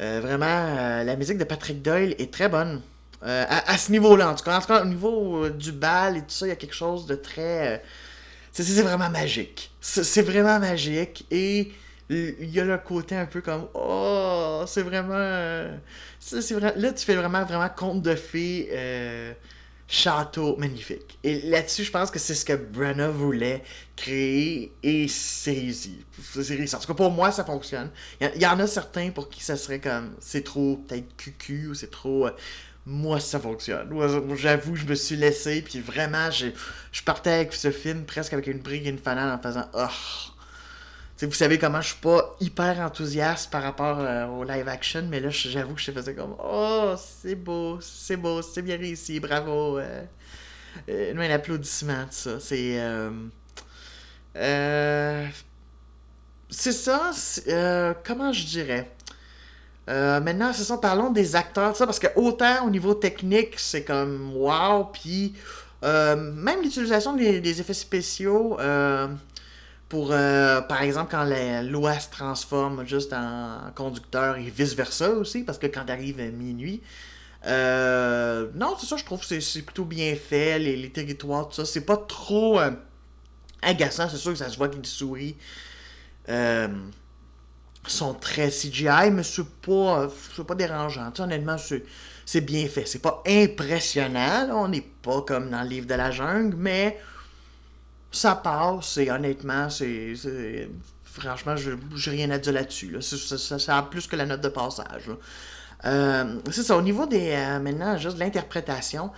euh, 0.00 0.20
vraiment, 0.20 1.02
la 1.02 1.16
musique 1.16 1.38
de 1.38 1.44
Patrick 1.44 1.82
Doyle 1.82 2.14
est 2.18 2.32
très 2.32 2.48
bonne. 2.48 2.82
À, 3.26 3.78
ce 3.78 3.90
niveau-là, 3.90 4.28
en 4.28 4.34
tout 4.34 4.44
cas. 4.44 4.58
En 4.58 4.60
tout 4.60 4.66
cas, 4.66 4.82
au 4.82 4.84
niveau 4.84 5.48
du 5.48 5.72
bal 5.72 6.18
et 6.18 6.20
tout 6.20 6.26
ça, 6.28 6.44
il 6.44 6.50
y 6.50 6.52
a 6.52 6.56
quelque 6.56 6.74
chose 6.74 7.06
de 7.06 7.14
très. 7.14 7.82
c'est 8.52 8.82
vraiment 8.82 9.08
magique. 9.08 9.72
C'est 9.80 10.20
vraiment 10.20 10.58
magique. 10.58 11.24
Et 11.30 11.72
il 12.10 12.50
y 12.50 12.60
a 12.60 12.64
le 12.64 12.76
côté 12.76 13.16
un 13.16 13.24
peu 13.24 13.40
comme. 13.40 13.68
Oh, 13.72 14.64
c'est 14.66 14.82
vraiment. 14.82 15.70
c'est 16.20 16.52
vrai. 16.52 16.74
Là, 16.76 16.92
tu 16.92 17.02
fais 17.02 17.14
vraiment, 17.14 17.44
vraiment 17.44 17.70
conte 17.70 18.02
de 18.02 18.14
fées. 18.14 18.68
Château 19.94 20.56
magnifique. 20.56 21.18
Et 21.22 21.40
là-dessus, 21.42 21.84
je 21.84 21.90
pense 21.90 22.10
que 22.10 22.18
c'est 22.18 22.34
ce 22.34 22.44
que 22.44 22.54
Brenna 22.54 23.08
voulait 23.08 23.62
créer 23.96 24.72
et 24.82 25.06
c'est 25.08 25.52
réussi. 25.52 26.04
C'est. 26.20 26.74
En 26.74 26.78
tout 26.78 26.88
cas, 26.88 26.94
pour 26.94 27.10
moi, 27.10 27.30
ça 27.30 27.44
fonctionne. 27.44 27.90
Il 28.20 28.42
y, 28.42 28.46
en 28.46 28.58
a 28.58 28.66
certains 28.66 29.10
pour 29.10 29.28
qui 29.28 29.42
ça 29.42 29.56
serait 29.56 29.78
comme 29.78 30.14
c'est 30.20 30.42
trop 30.42 30.76
peut-être 30.76 31.16
cucu 31.16 31.68
ou 31.68 31.74
c'est 31.74 31.90
trop. 31.90 32.26
euh, 32.26 32.32
moi, 32.86 33.18
ça 33.18 33.40
fonctionne. 33.40 33.88
J'avoue, 34.36 34.76
je 34.76 34.84
me 34.84 34.94
suis 34.94 35.16
laissé, 35.16 35.62
puis 35.62 35.80
vraiment, 35.80 36.30
je 36.30 37.02
partais 37.02 37.30
avec 37.30 37.54
ce 37.54 37.70
film 37.70 38.04
presque 38.04 38.34
avec 38.34 38.46
une 38.46 38.58
brigue 38.58 38.86
et 38.86 38.90
une 38.90 38.98
fanale 38.98 39.30
en 39.30 39.40
faisant 39.40 39.66
Oh! 39.72 40.33
Tu 41.16 41.20
sais, 41.20 41.26
vous 41.26 41.32
savez 41.32 41.58
comment 41.58 41.80
je 41.80 41.88
suis 41.88 42.00
pas 42.00 42.34
hyper 42.40 42.80
enthousiaste 42.80 43.48
par 43.50 43.62
rapport 43.62 44.00
euh, 44.00 44.26
au 44.26 44.42
live 44.42 44.66
action, 44.66 45.06
mais 45.08 45.20
là, 45.20 45.28
j'avoue 45.30 45.74
que 45.74 45.80
je 45.80 45.92
faisais 45.92 46.12
comme 46.14 46.34
Oh, 46.42 46.94
c'est 46.98 47.36
beau, 47.36 47.78
c'est 47.80 48.16
beau, 48.16 48.42
c'est 48.42 48.62
bien 48.62 48.76
réussi, 48.76 49.20
bravo. 49.20 49.78
Euh, 49.78 50.02
euh, 50.88 51.14
un 51.16 51.30
applaudissement, 51.30 52.04
tout 52.06 52.10
ça. 52.12 52.40
C'est. 52.40 52.80
euh, 52.80 53.10
euh, 54.36 55.26
c'est 56.50 56.72
ça. 56.72 57.10
comment 58.04 58.32
je 58.32 58.44
dirais? 58.46 58.90
Maintenant, 59.86 60.52
c'est 60.52 60.64
ça, 60.64 60.78
parlons 60.78 61.10
des 61.10 61.36
acteurs, 61.36 61.76
ça, 61.76 61.86
parce 61.86 61.98
que 62.00 62.08
autant 62.16 62.66
au 62.66 62.70
niveau 62.70 62.94
technique, 62.94 63.54
c'est 63.58 63.84
comme 63.84 64.34
wow, 64.36 64.86
puis 64.86 65.34
même 65.82 66.62
l'utilisation 66.62 67.14
des 67.14 67.60
effets 67.60 67.74
spéciaux. 67.74 68.56
Euh, 69.94 70.00
pour, 70.00 70.12
euh, 70.12 70.60
par 70.62 70.82
exemple, 70.82 71.10
quand 71.10 71.24
la 71.24 71.62
se 72.00 72.10
transforme 72.10 72.86
juste 72.86 73.12
en 73.12 73.58
conducteur 73.74 74.36
et 74.36 74.50
vice-versa 74.50 75.10
aussi, 75.10 75.44
parce 75.44 75.58
que 75.58 75.66
quand 75.66 75.88
arrive 75.90 76.20
à 76.20 76.26
minuit. 76.30 76.82
euh, 77.46 78.48
non, 78.54 78.76
c'est 78.80 78.86
ça, 78.86 78.96
je 78.96 79.04
trouve 79.04 79.20
que 79.26 79.40
c'est- 79.40 79.62
plutôt 79.62 79.84
bien 79.86 80.14
fait, 80.16 80.58
les, 80.58 80.90
territoires, 80.90 81.48
tout 81.48 81.56
ça. 81.56 81.64
C'est 81.66 81.86
pas 81.86 81.98
trop 81.98 82.60
euh, 82.60 82.70
agaçant, 83.62 84.08
c'est 84.10 84.18
sûr 84.18 84.32
que 84.32 84.38
ça 84.38 84.50
se 84.50 84.56
voit 84.58 84.68
que 84.68 84.76
les 84.76 84.84
souris 84.84 85.36
euh, 86.28 86.68
sont 87.86 88.14
très 88.14 88.50
CGI, 88.50 89.10
mais 89.10 89.22
c'est 89.22 89.44
pas, 89.46 90.08
pas 90.46 90.54
dérangeant. 90.54 91.12
Honnêtement, 91.18 91.56
c'est 91.58 92.40
bien 92.40 92.66
fait. 92.68 92.86
C'est 92.86 93.00
pas 93.02 93.22
impressionnant, 93.26 94.48
on 94.64 94.68
n'est 94.68 94.80
pas 95.02 95.22
comme 95.22 95.50
dans 95.50 95.62
le 95.62 95.68
livre 95.68 95.86
de 95.86 95.94
la 95.94 96.10
jungle, 96.10 96.56
mais 96.56 96.98
ça 98.14 98.34
passe 98.36 98.96
et 98.98 99.10
honnêtement, 99.10 99.68
c'est. 99.70 100.14
Franchement, 101.04 101.56
je 101.56 101.70
j'ai 101.94 102.10
rien 102.10 102.30
à 102.30 102.38
dire 102.38 102.52
là-dessus. 102.52 102.96
Ça, 103.00 103.58
ça- 103.58 103.76
a 103.78 103.82
plus 103.82 104.06
que 104.08 104.16
la 104.16 104.26
note 104.26 104.40
de 104.40 104.48
passage. 104.48 105.10
Euh, 105.84 106.40
c'est 106.50 106.62
ça, 106.62 106.76
au 106.76 106.82
niveau 106.82 107.06
des. 107.06 107.30
euh, 107.32 107.60
maintenant, 107.60 107.96
juste 107.98 108.16
de 108.16 108.20
l'interprétation, 108.20 109.10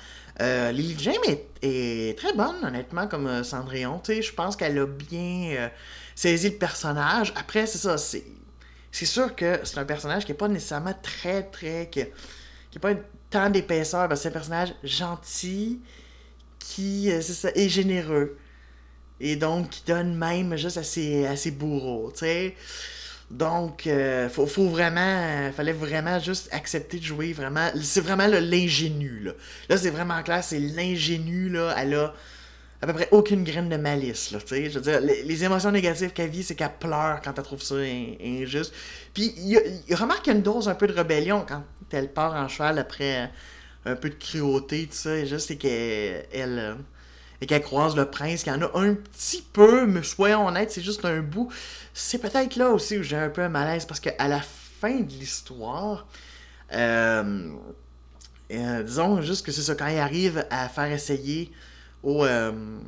euh, 0.42 0.72
Lily 0.72 0.96
James 0.98 1.36
est, 1.62 2.18
très 2.18 2.32
bonne, 2.34 2.56
honnêtement, 2.64 3.06
comme 3.06 3.26
euh, 3.26 3.42
Cendrillon. 3.44 4.02
Je 4.06 4.32
pense 4.32 4.56
qu'elle 4.56 4.78
a 4.78 4.86
bien 4.86 5.70
saisi 6.14 6.50
le 6.50 6.56
personnage. 6.56 7.32
Après, 7.36 7.66
c'est 7.66 7.78
ça, 7.78 7.96
c'est. 7.98 8.24
C'est 8.92 9.06
sûr 9.06 9.34
que 9.36 9.60
c'est 9.64 9.78
un 9.78 9.84
personnage 9.84 10.24
qui 10.24 10.32
est 10.32 10.34
pas 10.34 10.48
nécessairement 10.48 10.94
très, 11.02 11.42
très. 11.44 11.88
qui, 11.90 12.02
qui 12.70 12.78
est 12.78 12.80
pas 12.80 12.94
tant 13.30 13.50
d'épaisseur. 13.50 14.08
c'est 14.16 14.28
un 14.28 14.32
personnage 14.32 14.74
gentil 14.84 15.80
qui, 16.58 17.08
c'est 17.10 17.22
ça, 17.34 17.50
est 17.54 17.68
généreux. 17.68 18.36
Et 19.20 19.36
donc, 19.36 19.70
qui 19.70 19.82
donne 19.86 20.14
même 20.14 20.56
juste 20.56 20.76
à 20.76 20.82
ses, 20.82 21.26
à 21.26 21.36
ses 21.36 21.50
bourreaux, 21.50 22.10
tu 22.12 22.20
sais. 22.20 22.54
Donc, 23.30 23.86
euh, 23.86 24.28
faut, 24.28 24.46
faut 24.46 24.68
vraiment, 24.68 25.00
euh, 25.00 25.52
fallait 25.52 25.72
vraiment 25.72 26.20
juste 26.20 26.48
accepter 26.52 26.98
de 26.98 27.04
jouer 27.04 27.32
vraiment. 27.32 27.70
C'est 27.82 28.00
vraiment 28.00 28.26
l'ingénu, 28.26 29.20
là. 29.20 29.32
Là, 29.68 29.76
c'est 29.76 29.90
vraiment 29.90 30.22
clair, 30.22 30.44
c'est 30.44 30.60
l'ingénu, 30.60 31.48
là. 31.48 31.74
Elle 31.78 31.94
a 31.94 32.14
à 32.82 32.86
peu 32.86 32.92
près 32.92 33.08
aucune 33.10 33.42
graine 33.42 33.68
de 33.68 33.76
malice, 33.76 34.30
là, 34.30 34.38
tu 34.40 34.48
sais. 34.48 34.70
Je 34.70 34.78
veux 34.78 34.82
dire, 34.82 35.00
les, 35.00 35.44
émotions 35.44 35.72
négatives 35.72 36.12
qu'elle 36.12 36.30
vit, 36.30 36.44
c'est 36.44 36.54
qu'elle 36.54 36.76
pleure 36.78 37.20
quand 37.24 37.36
elle 37.36 37.44
trouve 37.44 37.62
ça 37.62 37.76
in- 37.76 38.14
injuste. 38.22 38.72
Puis, 39.14 39.34
il 39.36 39.94
remarque 39.94 40.22
qu'il 40.22 40.32
y 40.32 40.36
a 40.36 40.38
une 40.38 40.44
dose 40.44 40.68
un 40.68 40.74
peu 40.74 40.86
de 40.86 40.92
rébellion 40.92 41.44
quand 41.48 41.64
elle 41.90 42.12
part 42.12 42.34
en 42.34 42.48
cheval 42.48 42.78
après 42.78 43.30
un 43.86 43.96
peu 43.96 44.10
de 44.10 44.14
cruauté, 44.14 44.88
ça. 44.90 45.16
Et 45.16 45.26
juste, 45.26 45.48
c'est 45.48 45.56
qu'elle. 45.56 46.26
elle, 46.32 46.58
euh, 46.58 46.74
et 47.40 47.46
qu'elle 47.46 47.62
croise 47.62 47.96
le 47.96 48.06
prince, 48.10 48.42
qu'il 48.42 48.52
y 48.52 48.56
en 48.56 48.62
a 48.62 48.70
un 48.78 48.94
petit 48.94 49.42
peu, 49.52 49.86
mais 49.86 50.02
soyons 50.02 50.46
honnêtes, 50.46 50.70
c'est 50.72 50.82
juste 50.82 51.04
un 51.04 51.20
bout. 51.20 51.52
C'est 51.92 52.18
peut-être 52.18 52.56
là 52.56 52.70
aussi 52.70 52.98
où 52.98 53.02
j'ai 53.02 53.16
un 53.16 53.28
peu 53.28 53.42
un 53.42 53.48
malaise, 53.48 53.84
parce 53.84 54.00
qu'à 54.00 54.28
la 54.28 54.40
fin 54.40 55.00
de 55.00 55.10
l'histoire, 55.10 56.06
euh, 56.72 57.50
euh, 58.52 58.82
disons 58.82 59.20
juste 59.22 59.44
que 59.44 59.52
c'est 59.52 59.62
ça, 59.62 59.74
quand 59.74 59.88
il 59.88 59.98
arrive 59.98 60.46
à 60.50 60.68
faire 60.68 60.90
essayer 60.90 61.50
au, 62.02 62.24
euh, 62.24 62.78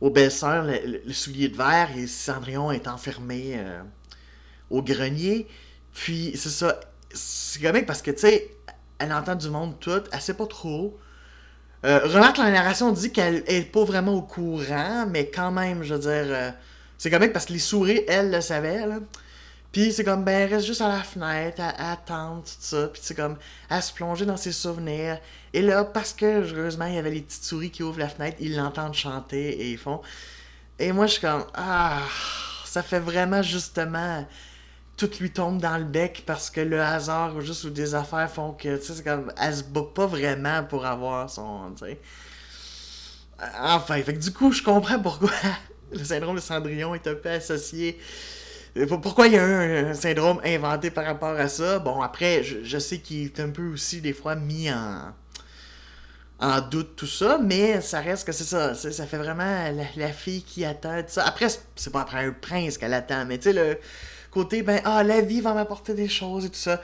aux 0.00 0.12
le 0.12 1.12
soulier 1.12 1.48
de 1.48 1.56
verre, 1.56 1.96
et 1.96 2.06
Cendrillon 2.06 2.70
est 2.70 2.88
enfermé 2.88 3.54
euh, 3.56 3.82
au 4.70 4.82
grenier, 4.82 5.46
puis 5.92 6.32
c'est 6.36 6.50
ça, 6.50 6.80
c'est 7.12 7.60
comique 7.60 7.86
parce 7.86 8.02
que, 8.02 8.10
tu 8.10 8.18
sais, 8.18 8.56
elle 8.98 9.12
entend 9.12 9.34
du 9.34 9.50
monde 9.50 9.78
tout, 9.80 10.02
elle 10.12 10.20
sait 10.20 10.34
pas 10.34 10.46
trop, 10.46 10.98
euh, 11.84 12.00
remarque 12.04 12.38
la 12.38 12.50
narration 12.50 12.92
dit 12.92 13.10
qu'elle 13.10 13.42
est 13.46 13.70
pas 13.70 13.84
vraiment 13.84 14.14
au 14.14 14.22
courant, 14.22 15.06
mais 15.08 15.26
quand 15.26 15.50
même, 15.50 15.82
je 15.82 15.94
veux 15.94 16.00
dire, 16.00 16.32
euh, 16.32 16.50
c'est 16.98 17.10
comique 17.10 17.32
parce 17.32 17.46
que 17.46 17.52
les 17.52 17.58
souris, 17.58 18.02
elle 18.08 18.30
le 18.30 18.40
savait, 18.40 18.86
là. 18.86 18.98
Puis 19.72 19.92
c'est 19.92 20.04
comme, 20.04 20.22
ben, 20.22 20.32
elle 20.32 20.54
reste 20.54 20.66
juste 20.66 20.82
à 20.82 20.88
la 20.88 21.02
fenêtre, 21.02 21.60
à, 21.60 21.70
à 21.70 21.92
attendre, 21.92 22.42
tout 22.42 22.50
ça. 22.60 22.88
Puis 22.88 23.00
c'est 23.02 23.14
comme, 23.14 23.36
à 23.70 23.80
se 23.80 23.92
plonger 23.92 24.26
dans 24.26 24.36
ses 24.36 24.52
souvenirs. 24.52 25.18
Et 25.54 25.62
là, 25.62 25.84
parce 25.84 26.12
que, 26.12 26.42
heureusement, 26.42 26.86
il 26.86 26.94
y 26.94 26.98
avait 26.98 27.10
les 27.10 27.22
petites 27.22 27.44
souris 27.44 27.70
qui 27.70 27.82
ouvrent 27.82 27.98
la 27.98 28.08
fenêtre, 28.08 28.36
ils 28.40 28.54
l'entendent 28.54 28.94
chanter 28.94 29.48
et 29.48 29.70
ils 29.72 29.78
font. 29.78 30.02
Et 30.78 30.92
moi, 30.92 31.06
je 31.06 31.12
suis 31.12 31.20
comme, 31.22 31.44
ah, 31.54 32.02
ça 32.66 32.82
fait 32.82 33.00
vraiment 33.00 33.42
justement. 33.42 34.26
Tout 35.02 35.10
lui 35.18 35.32
tombe 35.32 35.60
dans 35.60 35.78
le 35.78 35.84
bec 35.84 36.22
parce 36.24 36.48
que 36.48 36.60
le 36.60 36.80
hasard 36.80 37.34
ou 37.34 37.40
juste 37.40 37.66
des 37.66 37.96
affaires 37.96 38.30
font 38.30 38.52
que, 38.52 38.76
tu 38.76 38.84
sais, 38.84 38.94
c'est 38.94 39.02
comme, 39.02 39.32
elle 39.36 39.56
se 39.56 39.64
bat 39.64 39.82
pas 39.92 40.06
vraiment 40.06 40.62
pour 40.62 40.86
avoir 40.86 41.28
son, 41.28 41.72
tu 41.76 41.86
sais. 41.86 41.98
Enfin, 43.60 44.00
fait 44.00 44.14
que 44.14 44.20
du 44.20 44.32
coup, 44.32 44.52
je 44.52 44.62
comprends 44.62 45.00
pourquoi 45.00 45.32
le 45.92 46.04
syndrome 46.04 46.36
de 46.36 46.40
Cendrillon 46.40 46.94
est 46.94 47.04
un 47.08 47.16
peu 47.16 47.30
associé. 47.30 47.98
Euh, 48.76 48.86
pour- 48.86 49.00
Pourquoi 49.00 49.26
il 49.26 49.32
y 49.32 49.38
a 49.38 49.44
un, 49.44 49.92
syndrome 49.94 50.40
inventé 50.44 50.92
par 50.92 51.04
rapport 51.04 51.36
à 51.36 51.48
ça? 51.48 51.80
Bon, 51.80 52.00
après, 52.00 52.44
je, 52.44 52.78
sais 52.78 52.98
qu'il 52.98 53.24
est 53.24 53.40
un 53.40 53.50
peu 53.50 53.72
aussi 53.72 54.00
des 54.00 54.12
fois 54.12 54.36
mis 54.36 54.70
en, 54.70 55.12
en 56.38 56.60
doute 56.60 56.94
tout 56.94 57.08
ça, 57.08 57.40
mais 57.42 57.80
ça 57.80 57.98
reste 57.98 58.24
que 58.24 58.30
c'est 58.30 58.44
ça. 58.44 58.76
Ça 58.76 59.04
fait 59.04 59.18
vraiment 59.18 59.68
la, 59.96 60.12
fille 60.12 60.44
qui 60.44 60.64
attend 60.64 61.02
ça. 61.08 61.26
Après, 61.26 61.48
c'est 61.74 61.92
pas 61.92 62.02
après 62.02 62.24
un 62.24 62.30
prince 62.30 62.78
qu'elle 62.78 62.94
attend, 62.94 63.24
mais 63.26 63.38
tu 63.38 63.50
sais, 63.50 63.52
le 63.52 63.78
côté, 64.32 64.62
ben, 64.62 64.80
ah, 64.84 65.04
la 65.04 65.20
vie 65.20 65.40
va 65.40 65.54
m'apporter 65.54 65.94
des 65.94 66.08
choses 66.08 66.46
et 66.46 66.50
tout 66.50 66.56
ça. 66.56 66.82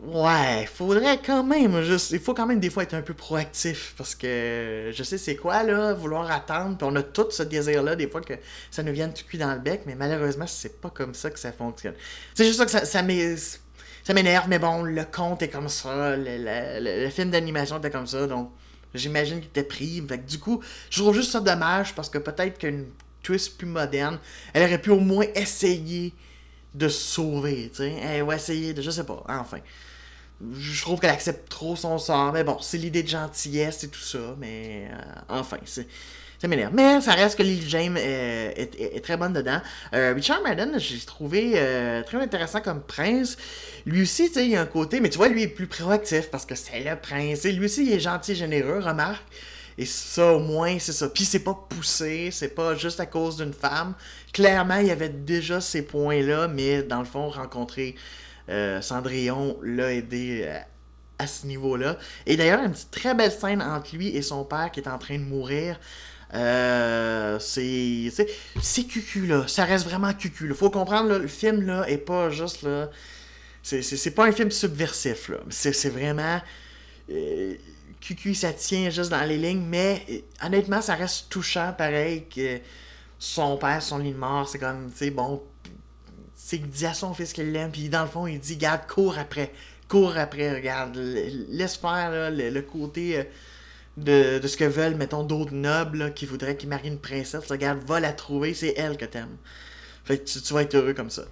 Ouais, 0.00 0.64
faudrait 0.72 1.18
quand 1.20 1.42
même 1.42 1.82
juste. 1.82 2.12
Il 2.12 2.20
faut 2.20 2.32
quand 2.32 2.46
même 2.46 2.60
des 2.60 2.70
fois 2.70 2.84
être 2.84 2.94
un 2.94 3.02
peu 3.02 3.14
proactif 3.14 3.94
parce 3.98 4.14
que 4.14 4.92
je 4.94 5.02
sais 5.02 5.18
c'est 5.18 5.34
quoi 5.34 5.64
là, 5.64 5.92
vouloir 5.92 6.30
attendre, 6.30 6.76
puis 6.78 6.86
on 6.88 6.94
a 6.94 7.02
tout 7.02 7.26
ce 7.30 7.42
désir-là, 7.42 7.96
des 7.96 8.06
fois 8.08 8.20
que 8.20 8.34
ça 8.70 8.84
nous 8.84 8.92
vienne 8.92 9.12
tout 9.12 9.24
cuit 9.24 9.38
dans 9.38 9.52
le 9.52 9.58
bec, 9.58 9.82
mais 9.86 9.96
malheureusement, 9.96 10.46
c'est 10.46 10.80
pas 10.80 10.90
comme 10.90 11.14
ça 11.14 11.30
que 11.30 11.38
ça 11.40 11.50
fonctionne. 11.50 11.94
C'est 12.34 12.44
juste 12.44 12.58
ça 12.58 12.64
que 12.64 12.70
ça, 12.70 12.84
ça 12.84 13.02
m'é- 13.02 13.34
ça 14.04 14.14
m'énerve, 14.14 14.46
mais 14.48 14.60
bon, 14.60 14.84
le 14.84 15.04
conte 15.04 15.42
est 15.42 15.48
comme 15.48 15.68
ça, 15.68 16.16
le, 16.16 16.22
le- 16.38 16.80
le- 16.80 17.04
le 17.04 17.10
film 17.10 17.30
d'animation 17.30 17.78
était 17.78 17.90
comme 17.90 18.06
ça, 18.06 18.28
donc 18.28 18.52
j'imagine 18.94 19.38
qu'il 19.40 19.48
était 19.48 19.64
pris. 19.64 20.00
Fait 20.08 20.18
que 20.18 20.28
du 20.30 20.38
coup, 20.38 20.62
je 20.90 21.02
trouve 21.02 21.14
juste 21.14 21.32
ça 21.32 21.40
dommage 21.40 21.92
parce 21.96 22.08
que 22.08 22.18
peut-être 22.18 22.56
qu'une 22.58 22.86
twist 23.22 23.58
plus 23.58 23.66
moderne. 23.66 24.18
Elle 24.54 24.62
aurait 24.62 24.80
pu 24.80 24.90
au 24.90 25.00
moins 25.00 25.26
essayer 25.34 26.14
de 26.74 26.88
se 26.88 27.00
sauver, 27.00 27.70
tu 27.70 27.78
sais. 27.78 27.94
Elle 28.02 28.24
va 28.24 28.36
essayer 28.36 28.74
de, 28.74 28.82
je 28.82 28.90
sais 28.90 29.04
pas, 29.04 29.22
enfin. 29.28 29.58
Je 30.54 30.82
trouve 30.82 31.00
qu'elle 31.00 31.10
accepte 31.10 31.48
trop 31.48 31.74
son 31.74 31.98
sort, 31.98 32.32
mais 32.32 32.44
bon, 32.44 32.58
c'est 32.60 32.78
l'idée 32.78 33.02
de 33.02 33.08
gentillesse 33.08 33.82
et 33.82 33.88
tout 33.88 34.00
ça, 34.00 34.36
mais 34.38 34.88
euh, 34.88 34.96
enfin, 35.28 35.56
c'est 35.64 35.88
ça 36.38 36.46
m'énerve. 36.46 36.72
Mais 36.72 37.00
ça 37.00 37.14
reste 37.14 37.36
que 37.36 37.42
Lily 37.42 37.68
James 37.68 37.96
euh, 37.98 38.52
est, 38.54 39.02
très 39.02 39.16
bonne 39.16 39.32
dedans. 39.32 39.60
Euh, 39.92 40.12
Richard 40.14 40.40
Madden, 40.42 40.78
j'ai 40.78 41.00
trouvé 41.00 41.54
très 42.06 42.18
intéressant 42.18 42.60
comme 42.60 42.80
prince. 42.80 43.36
Lui 43.84 44.02
aussi, 44.02 44.28
tu 44.28 44.34
sais, 44.34 44.46
il 44.46 44.54
a 44.54 44.60
un 44.60 44.66
côté, 44.66 45.00
mais 45.00 45.10
tu 45.10 45.18
vois, 45.18 45.26
lui 45.26 45.42
est 45.42 45.48
plus 45.48 45.66
proactif 45.66 46.30
parce 46.30 46.46
que 46.46 46.54
c'est 46.54 46.78
le 46.78 46.94
prince. 46.94 47.44
Et 47.44 47.50
lui 47.50 47.64
aussi, 47.64 47.84
il 47.84 47.92
est 47.92 47.98
gentil 47.98 48.36
généreux, 48.36 48.78
remarque. 48.78 49.24
Et 49.78 49.86
ça, 49.86 50.32
au 50.32 50.40
moins, 50.40 50.78
c'est 50.78 50.92
ça. 50.92 51.08
Puis 51.08 51.24
c'est 51.24 51.38
pas 51.38 51.54
poussé, 51.54 52.30
c'est 52.32 52.54
pas 52.54 52.74
juste 52.74 53.00
à 53.00 53.06
cause 53.06 53.36
d'une 53.36 53.54
femme. 53.54 53.94
Clairement, 54.32 54.78
il 54.78 54.88
y 54.88 54.90
avait 54.90 55.08
déjà 55.08 55.60
ces 55.60 55.82
points-là, 55.82 56.48
mais 56.48 56.82
dans 56.82 56.98
le 56.98 57.04
fond, 57.06 57.28
rencontrer 57.28 57.94
Cendrillon 58.80 59.58
l'a 59.62 59.92
aidé 59.92 60.48
à 61.18 61.26
ce 61.26 61.46
niveau-là. 61.46 61.98
Et 62.26 62.36
d'ailleurs, 62.36 62.62
une 62.62 62.74
très 62.90 63.14
belle 63.14 63.32
scène 63.32 63.62
entre 63.62 63.94
lui 63.94 64.08
et 64.08 64.22
son 64.22 64.44
père 64.44 64.70
qui 64.70 64.80
est 64.80 64.88
en 64.88 64.98
train 64.98 65.18
de 65.18 65.24
mourir. 65.24 65.78
Euh, 66.34 67.38
c'est 67.38 68.12
c'est 68.60 68.84
cucu 68.84 69.26
là 69.26 69.48
ça 69.48 69.64
reste 69.64 69.86
vraiment 69.86 70.12
cucu 70.12 70.46
là. 70.46 70.54
faut 70.54 70.68
comprendre 70.68 71.16
le 71.16 71.26
film 71.26 71.62
là 71.62 71.88
est 71.88 71.96
pas 71.96 72.28
juste 72.28 72.64
là 72.64 72.90
c'est 73.62 74.10
pas 74.10 74.26
un 74.26 74.32
film 74.32 74.50
subversif 74.50 75.30
là 75.30 75.38
c'est 75.48 75.88
vraiment 75.88 76.38
euh, 77.08 77.54
cucu 78.00 78.34
ça 78.34 78.52
tient 78.52 78.90
juste 78.90 79.10
dans 79.10 79.24
les 79.24 79.36
lignes 79.36 79.64
mais 79.66 80.04
euh, 80.10 80.46
honnêtement 80.46 80.80
ça 80.80 80.94
reste 80.94 81.28
touchant 81.28 81.72
pareil 81.76 82.26
que 82.34 82.58
son 83.18 83.56
père 83.56 83.82
son 83.82 83.98
lit 83.98 84.12
de 84.12 84.18
mort 84.18 84.48
c'est 84.48 84.58
comme 84.58 84.90
tu 84.90 84.98
sais 84.98 85.10
bon 85.10 85.42
c'est 86.34 86.58
qu'il 86.58 86.70
dit 86.70 86.86
à 86.86 86.94
son 86.94 87.14
fils 87.14 87.32
qu'il 87.32 87.52
l'aime 87.52 87.70
puis 87.70 87.88
dans 87.88 88.02
le 88.02 88.08
fond 88.08 88.26
il 88.26 88.38
dit 88.38 88.56
garde 88.56 88.86
cours 88.86 89.18
après 89.18 89.52
cours 89.88 90.16
après 90.16 90.54
regarde 90.54 90.96
laisse 90.96 91.76
faire 91.76 92.10
là, 92.10 92.30
le, 92.30 92.62
côté 92.62 93.26
de, 94.04 94.46
ce 94.46 94.56
que 94.56 94.64
veulent, 94.64 94.94
mettons, 94.94 95.22
d'autres 95.22 95.54
nobles 95.54 96.12
qui 96.14 96.26
voudraient 96.26 96.56
qu'ils 96.56 96.68
marient 96.68 96.88
une 96.88 96.98
princesse. 96.98 97.46
Regarde, 97.48 97.80
va 97.86 98.00
la 98.00 98.12
trouver, 98.12 98.54
c'est 98.54 98.74
elle 98.76 98.96
que 98.96 99.04
t'aimes. 99.04 99.36
Fait 100.04 100.18
que 100.18 100.24
tu, 100.24 100.54
vas 100.54 100.62
être 100.62 100.74
heureux 100.74 100.94
comme 100.94 101.10
ça. 101.10 101.24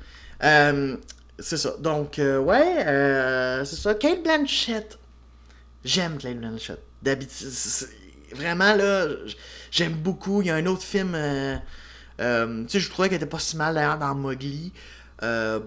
Euh, 0.42 0.96
c'est 1.38 1.57
ça. 1.57 1.74
Donc, 1.79 2.18
euh, 2.18 2.38
ouais, 2.38 2.87
euh, 2.87 3.64
c'est 3.64 3.76
ça. 3.76 3.94
Kate 3.94 4.22
Blanchett. 4.22 4.98
J'aime 5.87 6.18
Kate 6.18 6.38
Blanchett. 6.38 6.81
D'habitude, 7.03 7.49
vraiment, 8.33 8.75
là, 8.75 9.07
j'aime 9.70 9.94
beaucoup. 9.94 10.42
Il 10.42 10.49
y 10.49 10.51
a 10.51 10.57
un 10.57 10.66
autre 10.66 10.83
film, 10.83 11.12
tu 11.12 12.25
sais, 12.68 12.81
je 12.81 12.90
trouvais 12.90 13.09
qu'elle 13.09 13.16
était 13.16 13.27
pas 13.27 13.38
si 13.38 13.57
mal 13.57 13.75
d'ailleurs 13.75 13.99
dans 13.99 14.14
Mowgli. 14.14 14.72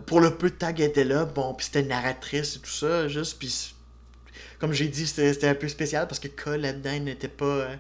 pour 0.06 0.20
le 0.22 0.36
peu 0.38 0.50
de 0.50 0.56
temps 0.56 0.74
qu'elle 0.74 0.90
était 0.90 1.04
là, 1.04 1.26
bon, 1.26 1.54
puis 1.54 1.66
c'était 1.66 1.82
une 1.82 1.88
narratrice 1.88 2.58
et 2.58 2.60
tout 2.60 2.70
ça, 2.70 3.08
juste, 3.08 3.40
puis 3.40 3.74
comme 4.60 4.74
j'ai 4.74 4.88
dit, 4.90 5.08
c'était 5.08 5.48
un 5.48 5.56
peu 5.56 5.70
spécial 5.70 6.08
parce 6.08 6.20
que 6.20 6.28
Cole 6.28 6.62
là-dedans 6.62 7.00
n'était 7.00 7.30
pas, 7.30 7.46
euh, 7.46 7.76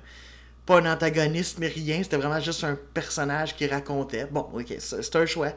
pas 0.65 0.79
un 0.79 0.91
antagoniste, 0.91 1.57
mais 1.59 1.67
rien. 1.67 2.01
C'était 2.01 2.17
vraiment 2.17 2.39
juste 2.39 2.63
un 2.63 2.77
personnage 2.93 3.55
qui 3.55 3.67
racontait. 3.67 4.25
Bon, 4.31 4.47
ok, 4.53 4.73
c'est 4.79 5.15
un 5.15 5.25
choix. 5.25 5.51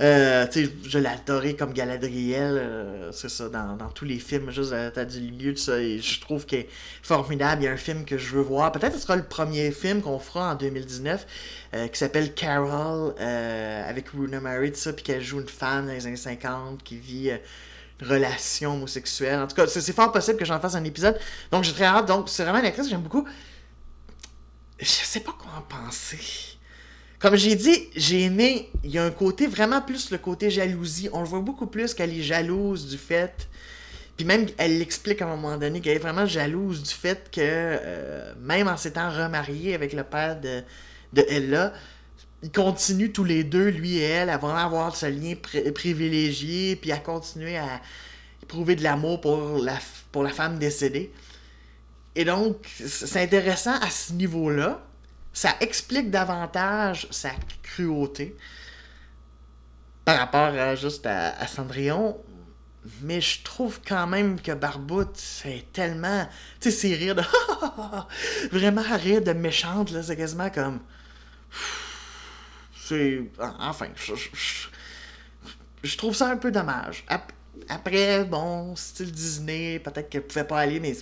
Euh, 0.00 0.46
je 0.84 0.98
adoré 0.98 1.56
comme 1.56 1.74
Galadriel, 1.74 2.56
euh, 2.56 3.12
c'est 3.12 3.28
ça, 3.28 3.50
dans, 3.50 3.76
tous 3.94 4.06
les 4.06 4.18
films, 4.18 4.50
juste 4.50 4.74
t'as 4.94 5.04
du 5.04 5.20
lieu 5.20 5.52
de 5.52 5.58
ça, 5.58 5.78
et 5.78 5.98
je 5.98 6.20
trouve 6.20 6.46
qu'il 6.46 6.60
est 6.60 6.68
formidable. 7.02 7.62
Il 7.62 7.64
y 7.66 7.68
a 7.68 7.72
un 7.72 7.76
film 7.76 8.04
que 8.04 8.16
je 8.16 8.36
veux 8.36 8.42
voir, 8.42 8.72
peut-être 8.72 8.94
ce 8.94 9.00
sera 9.00 9.16
le 9.16 9.24
premier 9.24 9.70
film 9.72 10.00
qu'on 10.00 10.18
fera 10.18 10.52
en 10.52 10.54
2019, 10.54 11.26
qui 11.92 11.98
s'appelle 11.98 12.32
Carol, 12.34 13.14
avec 13.20 14.08
Runa 14.08 14.40
Mary, 14.40 14.72
ça, 14.74 14.92
puis 14.92 15.04
qu'elle 15.04 15.22
joue 15.22 15.40
une 15.40 15.48
femme 15.48 15.86
dans 15.86 15.92
les 15.92 16.06
années 16.06 16.16
50 16.16 16.82
qui 16.82 16.96
vit 16.96 17.32
relation 18.02 18.74
homosexuelle. 18.74 19.40
En 19.40 19.46
tout 19.46 19.56
cas, 19.56 19.66
c'est 19.66 19.92
fort 19.92 20.12
possible 20.12 20.38
que 20.38 20.44
j'en 20.44 20.60
fasse 20.60 20.74
un 20.74 20.84
épisode. 20.84 21.18
Donc, 21.50 21.64
j'ai 21.64 21.72
très 21.72 21.84
hâte. 21.84 22.06
Donc, 22.06 22.28
c'est 22.28 22.42
vraiment 22.42 22.58
une 22.58 22.66
actrice 22.66 22.86
que 22.86 22.90
j'aime 22.90 23.02
beaucoup. 23.02 23.26
Je 24.78 24.86
sais 24.86 25.20
pas 25.20 25.32
quoi 25.32 25.50
en 25.58 25.62
penser. 25.62 26.58
Comme 27.20 27.36
j'ai 27.36 27.54
dit, 27.54 27.88
j'ai 27.94 28.22
aimé. 28.22 28.70
Il 28.82 28.90
y 28.90 28.98
a 28.98 29.04
un 29.04 29.10
côté 29.10 29.46
vraiment 29.46 29.82
plus 29.82 30.10
le 30.10 30.18
côté 30.18 30.50
jalousie. 30.50 31.10
On 31.12 31.20
le 31.20 31.26
voit 31.26 31.40
beaucoup 31.40 31.66
plus 31.66 31.92
qu'elle 31.92 32.12
est 32.12 32.22
jalouse 32.22 32.88
du 32.88 32.96
fait. 32.96 33.46
Puis 34.16 34.26
même, 34.26 34.46
elle 34.56 34.78
l'explique 34.78 35.20
à 35.22 35.26
un 35.26 35.36
moment 35.36 35.56
donné 35.58 35.80
qu'elle 35.80 35.96
est 35.96 36.00
vraiment 36.00 36.26
jalouse 36.26 36.82
du 36.82 36.94
fait 36.94 37.30
que, 37.30 37.40
euh, 37.40 38.34
même 38.40 38.68
en 38.68 38.76
s'étant 38.76 39.10
remariée 39.10 39.74
avec 39.74 39.92
le 39.92 40.02
père 40.02 40.40
de, 40.40 40.62
de 41.12 41.24
Ella, 41.28 41.72
ils 42.42 42.50
continuent 42.50 43.12
tous 43.12 43.24
les 43.24 43.44
deux, 43.44 43.68
lui 43.68 43.98
et 43.98 44.02
elle, 44.02 44.30
à 44.30 44.38
vraiment 44.38 44.58
avoir 44.58 44.96
ce 44.96 45.06
lien 45.06 45.34
privilégié, 45.74 46.76
puis 46.76 46.90
à 46.90 46.96
continuer 46.98 47.58
à 47.58 47.80
éprouver 48.42 48.76
de 48.76 48.82
l'amour 48.82 49.20
pour 49.20 49.58
la, 49.58 49.78
pour 50.10 50.22
la 50.22 50.30
femme 50.30 50.58
décédée. 50.58 51.12
Et 52.14 52.24
donc, 52.24 52.66
c'est 52.86 53.22
intéressant 53.22 53.74
à 53.80 53.90
ce 53.90 54.14
niveau-là. 54.14 54.86
Ça 55.32 55.54
explique 55.60 56.10
davantage 56.10 57.06
sa 57.10 57.30
cruauté 57.62 58.36
par 60.04 60.18
rapport 60.18 60.58
à, 60.58 60.74
juste 60.74 61.06
à, 61.06 61.46
Cendrillon. 61.46 62.18
Mais 63.02 63.20
je 63.20 63.42
trouve 63.42 63.80
quand 63.86 64.06
même 64.06 64.40
que 64.40 64.52
Barbout, 64.52 65.10
c'est 65.14 65.66
tellement. 65.72 66.26
Tu 66.60 66.70
sais, 66.70 66.76
c'est 66.88 66.94
rire 66.94 67.14
de. 67.14 67.22
Vraiment 68.52 68.82
rire 68.82 69.22
de 69.22 69.32
méchante, 69.32 69.90
là. 69.90 70.02
C'est 70.02 70.16
quasiment 70.16 70.50
comme. 70.50 70.80
Enfin, 73.60 73.86
je, 75.82 75.96
trouve 75.96 76.14
ça 76.14 76.30
un 76.30 76.38
peu 76.38 76.50
dommage. 76.50 77.04
Après, 77.68 78.24
bon, 78.24 78.74
style 78.74 79.12
Disney, 79.12 79.78
peut-être 79.78 80.08
qu'elle 80.08 80.26
pouvait 80.26 80.44
pas 80.44 80.60
aller, 80.60 80.80
mais 80.80 80.96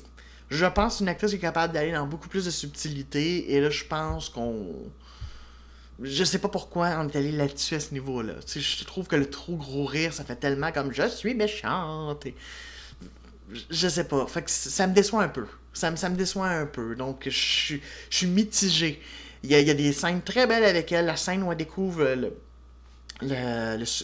je 0.51 0.67
pense 0.67 1.01
une 1.01 1.09
actrice 1.09 1.33
est 1.35 1.39
capable 1.39 1.75
d'aller 1.75 1.93
dans 1.93 2.07
beaucoup 2.07 2.29
plus 2.29 2.47
de 2.47 2.51
subtilité. 2.51 3.53
Et 3.53 3.61
là, 3.61 3.71
je 3.71 3.85
pense 3.85 4.29
qu'on. 4.29 4.75
Je 6.01 6.25
sais 6.25 6.39
pas 6.39 6.49
pourquoi 6.49 6.91
on 7.01 7.09
est 7.09 7.17
allé 7.17 7.33
là-dessus 7.33 7.75
à 7.75 7.81
ce 7.81 7.93
niveau-là. 7.93 8.35
Je 8.47 8.85
trouve 8.85 9.09
que 9.09 9.17
le 9.17 9.29
trop 9.29 9.57
gros 9.57 9.85
rire, 9.85 10.15
ça 10.15 10.25
fait 10.25 10.37
tellement 10.37 10.71
comme 10.71 10.93
je 10.93 11.09
suis 11.09 11.35
méchante. 11.35 12.25
Je 13.71 13.89
sais 13.89 14.05
pas. 14.05 14.27
Fait 14.27 14.43
que 14.43 14.51
ça 14.51 14.87
me 14.87 14.95
déçoit 14.95 15.23
un 15.23 15.29
peu. 15.29 15.47
Ça 15.73 15.91
me, 15.91 15.97
ça 15.97 16.09
me 16.09 16.17
déçoit 16.17 16.49
un 16.49 16.67
peu. 16.67 16.95
Donc, 16.95 17.23
je 17.25 17.31
suis, 17.31 17.83
je 18.11 18.17
suis 18.17 18.27
mitigé. 18.27 19.03
Il 19.43 19.51
y, 19.51 19.71
a, 19.71 19.75
des 19.75 19.93
scènes 19.93 20.23
très 20.23 20.47
belles 20.47 20.65
avec 20.65 20.91
elle. 20.93 21.07
La 21.07 21.17
scène 21.17 21.43
où 21.43 21.53
elle 21.53 21.59
découvre 21.59 22.05
le, 22.15 22.33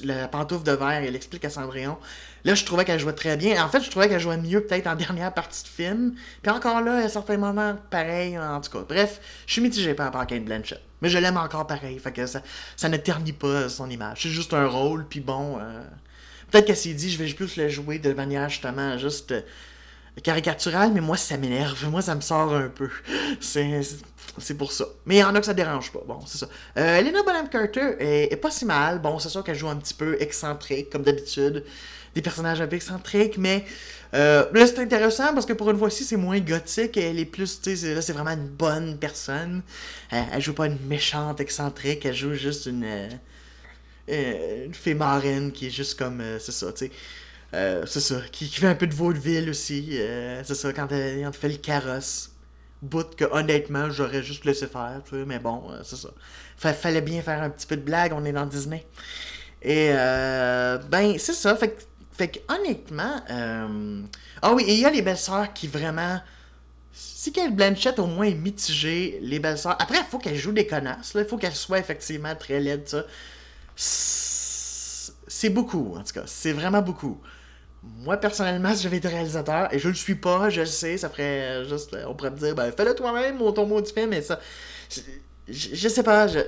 la 0.05 0.29
pantoufle 0.29 0.65
de 0.65 0.73
verre 0.73 1.03
et 1.03 1.07
elle 1.07 1.17
explique 1.17 1.45
à 1.45 1.51
Cendrillon. 1.51 1.99
Là, 2.45 2.55
je 2.55 2.65
trouvais 2.65 2.85
qu'elle 2.85 3.01
jouait 3.01 3.15
très 3.15 3.37
bien. 3.37 3.65
En 3.65 3.69
fait, 3.69 3.83
je 3.83 3.91
trouvais 3.91 4.09
qu'elle 4.09 4.21
jouait 4.21 4.37
mieux 4.37 4.63
peut-être 4.63 4.87
en 4.87 4.95
dernière 4.95 5.33
partie 5.33 5.63
de 5.63 5.69
film. 5.69 6.15
Puis 6.43 6.53
encore 6.53 6.83
là, 6.83 6.97
à 6.97 7.09
certains 7.09 7.39
moments, 7.39 7.77
pareil, 7.91 8.39
en 8.39 8.61
tout 8.61 8.71
cas. 8.71 8.85
Bref, 8.87 9.21
je 9.47 9.53
suis 9.55 9.63
mitigé 9.63 9.95
par 9.95 10.07
rapport 10.07 10.21
à 10.21 10.27
Kate 10.27 10.45
Blanchett. 10.45 10.81
Mais 11.01 11.09
je 11.09 11.19
l'aime 11.19 11.39
encore 11.39 11.67
pareil. 11.67 11.99
Fait 11.99 12.13
que 12.13 12.27
ça, 12.27 12.43
ça 12.77 12.89
ne 12.89 12.99
ternit 12.99 13.33
pas 13.33 13.69
son 13.71 13.89
image. 13.89 14.23
C'est 14.23 14.29
juste 14.29 14.53
un 14.53 14.67
rôle, 14.67 15.07
puis 15.07 15.21
bon. 15.21 15.59
Euh, 15.59 15.83
peut-être 16.51 16.67
qu'elle 16.67 16.77
s'est 16.77 16.93
dit, 16.93 17.11
je 17.11 17.23
vais 17.23 17.33
plus 17.33 17.57
le 17.57 17.69
jouer 17.71 17.99
de 17.99 18.13
manière 18.13 18.51
justement 18.51 18.99
juste 18.99 19.33
euh, 19.33 19.41
caricaturale, 20.23 20.93
mais 20.93 21.01
moi, 21.01 21.17
ça 21.17 21.39
m'énerve. 21.39 21.89
Moi, 21.89 22.03
ça 22.03 22.15
me 22.15 22.21
sort 22.21 22.55
un 22.55 22.69
peu. 22.69 22.91
C'est 23.41 24.55
pour 24.59 24.73
ça. 24.73 24.85
Mais 25.07 25.17
il 25.17 25.19
y 25.19 25.25
en 25.25 25.35
a 25.35 25.41
que 25.41 25.47
ça 25.47 25.55
dérange 25.55 25.93
pas. 25.93 26.01
Bon, 26.07 26.21
c'est 26.27 26.39
ça. 26.39 26.49
Euh, 26.77 26.99
Elena 26.99 27.23
Bonham 27.23 27.49
Carter 27.49 27.97
est, 27.99 28.37
pas 28.37 28.51
si 28.51 28.65
mal. 28.65 29.01
Bon, 29.01 29.19
c'est 29.19 29.29
sûr 29.29 29.43
qu'elle 29.45 29.57
joue 29.57 29.69
un 29.69 29.77
petit 29.77 29.95
peu 29.95 30.21
excentrique, 30.21 30.91
comme 30.91 31.03
d'habitude. 31.03 31.65
Des 32.15 32.23
personnages 32.23 32.61
un 32.61 32.67
peu 32.67 32.77
excentriques, 32.77 33.39
mais 33.39 33.65
euh, 34.15 34.45
là, 34.53 34.67
c'est 34.67 34.79
intéressant 34.79 35.35
parce 35.35 35.47
que 35.47 35.53
pour 35.53 35.71
une 35.71 35.79
fois-ci, 35.79 36.05
c'est 36.05 36.17
moins 36.17 36.39
gothique. 36.39 36.97
Elle 36.97 37.19
est 37.19 37.25
plus, 37.25 37.61
tu 37.61 37.77
sais, 37.77 37.95
là, 37.95 38.03
c'est 38.03 38.13
vraiment 38.13 38.31
une 38.31 38.47
bonne 38.47 38.99
personne. 38.99 39.63
Elle, 40.11 40.41
joue 40.41 40.55
pas 40.55 40.67
une 40.67 40.79
méchante 40.87 41.41
excentrique, 41.41 42.07
elle 42.07 42.15
joue 42.15 42.35
juste 42.35 42.67
une, 42.67 42.85
euh, 44.09 44.67
une 44.67 44.75
fée 44.75 44.95
marraine 44.95 45.51
qui 45.51 45.67
est 45.67 45.71
juste 45.71 45.99
comme, 45.99 46.21
euh, 46.21 46.39
c'est 46.39 46.53
ça, 46.53 46.73
tu 46.73 46.87
sais. 46.87 46.91
Euh, 47.55 47.85
c'est 47.87 48.01
ça, 48.01 48.21
qui, 48.33 48.49
fait 48.49 48.67
un 48.67 48.75
peu 48.75 48.87
de 48.87 48.95
vaudeville 48.95 49.49
aussi. 49.51 49.97
c'est 50.45 50.55
ça, 50.55 50.73
quand 50.73 50.91
elle, 50.91 51.33
fait 51.33 51.49
le 51.49 51.57
carrosse 51.57 52.35
bout 52.85 53.15
que 53.17 53.25
honnêtement 53.25 53.91
j'aurais 53.91 54.23
juste 54.23 54.45
laissé 54.45 54.67
faire, 54.67 55.01
tu 55.05 55.17
sais, 55.17 55.25
mais 55.27 55.39
bon, 55.39 55.65
euh, 55.71 55.81
c'est 55.83 55.97
ça. 55.97 56.11
fallait 56.57 57.01
bien 57.01 57.23
faire 57.23 57.43
un 57.43 57.51
petit 57.51 57.67
peu 57.67 57.77
de 57.77 57.83
blague, 57.83 58.13
on 58.15 58.25
est 58.25 58.33
dans 58.33 58.47
Disney. 58.47 58.87
Et 59.63 59.91
euh, 59.93 60.79
ben, 60.91 61.19
c'est 61.19 61.33
ça. 61.33 61.57
Fait, 61.57 61.87
fait 62.17 62.29
que 62.29 62.39
honnêtement. 62.49 63.21
Euh, 63.31 64.03
ah 64.43 64.53
oui, 64.55 64.65
il 64.69 64.81
y 64.81 64.85
a 64.85 64.91
les 64.91 65.03
belles-sœurs 65.03 65.53
qui 65.53 65.67
vraiment. 65.67 66.21
Si 66.93 67.33
Kate 67.33 67.55
Blanchett 67.55 67.99
au 67.99 68.07
moins 68.07 68.27
est 68.27 68.35
mitigée, 68.35 69.19
les 69.21 69.41
belles-sœurs. 69.41 69.77
Après, 69.81 69.99
il 69.99 70.05
faut 70.05 70.19
qu'elle 70.19 70.37
joue 70.37 70.53
des 70.53 70.67
connasses, 70.67 71.13
il 71.17 71.25
faut 71.25 71.39
qu'elle 71.39 71.55
soit 71.55 71.79
effectivement 71.79 72.35
très 72.37 72.61
laide, 72.61 72.89
ça. 72.89 73.05
C'est 75.27 75.51
beaucoup, 75.51 75.97
en 75.97 76.05
tout 76.05 76.13
cas. 76.13 76.23
C'est 76.27 76.53
vraiment 76.53 76.83
beaucoup. 76.83 77.21
Moi, 77.83 78.17
personnellement, 78.17 78.75
si 78.75 78.83
j'avais 78.83 78.99
été 78.99 79.09
réalisateur, 79.09 79.73
et 79.75 79.79
je 79.79 79.89
le 79.89 79.95
suis 79.95 80.15
pas, 80.15 80.49
je 80.51 80.61
le 80.61 80.67
sais, 80.67 80.97
ça 80.97 81.11
ferait 81.11 81.65
juste. 81.69 81.97
On 82.07 82.15
pourrait 82.15 82.31
me 82.31 82.37
dire, 82.37 82.55
ben, 82.55 82.71
fais-le 82.71 82.95
toi-même, 82.95 83.39
ton 83.53 83.67
mot 83.67 83.81
du 83.81 83.93
film, 83.93 84.11
mais 84.11 84.23
ça. 84.23 84.39
Je, 84.89 85.01
je, 85.75 85.89
sais 85.89 86.03
pas, 86.03 86.29
je. 86.29 86.39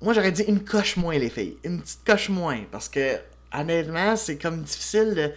moi 0.00 0.14
j'aurais 0.14 0.32
dit 0.32 0.42
une 0.44 0.64
coche 0.64 0.96
moins, 0.96 1.18
les 1.18 1.30
filles. 1.30 1.58
Une 1.64 1.80
petite 1.82 2.04
coche 2.04 2.28
moins. 2.30 2.60
Parce 2.70 2.88
que, 2.88 3.18
honnêtement, 3.54 4.16
c'est 4.16 4.36
comme 4.36 4.62
difficile 4.62 5.14
de. 5.14 5.32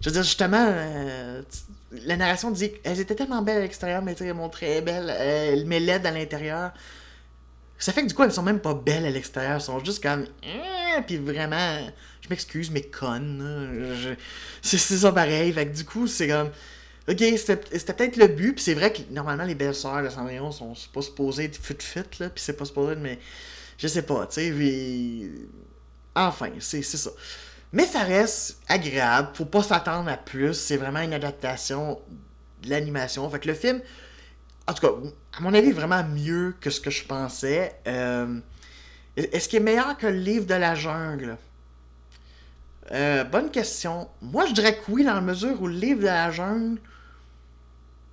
Je 0.00 0.08
veux 0.08 0.12
dire, 0.12 0.22
justement, 0.22 0.66
euh, 0.68 1.42
la 2.04 2.16
narration 2.16 2.50
dit 2.50 2.72
qu'elles 2.72 3.00
étaient 3.00 3.14
tellement 3.14 3.40
belles 3.42 3.58
à 3.58 3.60
l'extérieur, 3.60 4.02
mais 4.02 4.14
elles 4.20 4.34
montraient 4.34 4.82
belles, 4.82 5.10
euh, 5.10 5.62
mais 5.66 5.80
laides 5.80 6.04
à 6.04 6.10
l'intérieur. 6.10 6.72
Ça 7.78 7.92
fait 7.92 8.02
que 8.02 8.08
du 8.08 8.14
coup, 8.14 8.22
elles 8.22 8.32
sont 8.32 8.42
même 8.42 8.60
pas 8.60 8.74
belles 8.74 9.06
à 9.06 9.10
l'extérieur, 9.10 9.54
elles 9.54 9.60
sont 9.60 9.82
juste 9.84 10.02
comme. 10.02 10.26
Eh, 10.42 11.02
puis 11.02 11.16
vraiment, 11.16 11.78
je 12.20 12.28
m'excuse, 12.28 12.70
mais 12.70 12.82
connes. 12.82 13.96
C'est 14.62 14.78
ça 14.78 15.12
pareil. 15.12 15.52
Fait 15.52 15.66
que 15.66 15.76
du 15.76 15.84
coup, 15.84 16.06
c'est 16.06 16.28
comme. 16.28 16.50
Ok, 17.08 17.22
c'était 17.36 17.56
peut-être 17.56 18.16
le 18.16 18.26
but, 18.26 18.54
puis 18.54 18.64
c'est 18.64 18.74
vrai 18.74 18.92
que 18.92 18.98
normalement 19.12 19.44
les 19.44 19.54
belles 19.54 19.76
sœurs 19.76 20.02
de 20.02 20.08
Cendrillon 20.08 20.50
sont 20.50 20.74
pas 20.92 21.02
supposées 21.02 21.44
être 21.44 21.56
fit-fit, 21.56 22.18
là, 22.18 22.30
puis 22.30 22.42
c'est 22.42 22.56
pas 22.56 22.64
supposé, 22.64 22.96
mais 22.96 23.20
je 23.78 23.86
sais 23.86 24.02
pas, 24.02 24.26
tu 24.26 24.40
sais, 24.40 25.30
enfin, 26.16 26.50
c'est 26.58 26.82
ça. 26.82 27.10
Mais 27.72 27.84
ça 27.84 28.02
reste 28.02 28.58
agréable, 28.68 29.30
faut 29.34 29.44
pas 29.44 29.62
s'attendre 29.62 30.08
à 30.08 30.16
plus, 30.16 30.54
c'est 30.54 30.76
vraiment 30.76 31.00
une 31.00 31.14
adaptation 31.14 32.00
de 32.62 32.70
l'animation. 32.70 33.28
Fait 33.28 33.40
que 33.40 33.48
le 33.48 33.54
film, 33.54 33.80
en 34.66 34.74
tout 34.74 34.86
cas, 34.86 34.92
à 35.36 35.40
mon 35.40 35.52
avis, 35.54 35.72
vraiment 35.72 36.02
mieux 36.04 36.54
que 36.60 36.70
ce 36.70 36.80
que 36.80 36.90
je 36.90 37.04
pensais. 37.04 37.74
Euh, 37.86 38.38
est-ce 39.16 39.48
qu'il 39.48 39.60
est 39.60 39.62
meilleur 39.62 39.96
que 39.96 40.06
le 40.06 40.18
livre 40.18 40.46
de 40.46 40.54
la 40.54 40.74
jungle? 40.74 41.36
Euh, 42.92 43.24
bonne 43.24 43.50
question. 43.50 44.08
Moi, 44.22 44.46
je 44.46 44.52
dirais 44.52 44.76
que 44.76 44.90
oui, 44.90 45.04
dans 45.04 45.14
la 45.14 45.20
mesure 45.20 45.60
où 45.60 45.66
le 45.66 45.74
livre 45.74 46.00
de 46.00 46.06
la 46.06 46.30
jungle, 46.30 46.80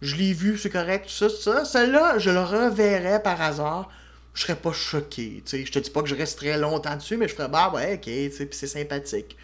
je 0.01 0.15
l'ai 0.15 0.33
vu, 0.33 0.57
c'est 0.57 0.69
correct, 0.69 1.07
tout 1.07 1.13
ça, 1.13 1.27
tout 1.27 1.41
ça. 1.41 1.65
Celle-là, 1.65 2.17
je 2.17 2.29
le 2.29 2.41
reverrais 2.41 3.21
par 3.21 3.41
hasard. 3.41 3.89
Je 4.33 4.41
serais 4.41 4.55
pas 4.55 4.73
choqué. 4.73 5.43
sais. 5.45 5.65
Je 5.65 5.71
te 5.71 5.79
dis 5.79 5.89
pas 5.89 6.01
que 6.01 6.09
je 6.09 6.15
resterais 6.15 6.57
longtemps 6.57 6.95
dessus, 6.95 7.17
mais 7.17 7.27
je 7.27 7.35
ferais 7.35 7.49
bah 7.49 7.71
ouais, 7.73 7.95
ok, 7.95 8.01
puis 8.01 8.47
c'est 8.51 8.67
sympathique. 8.67 9.37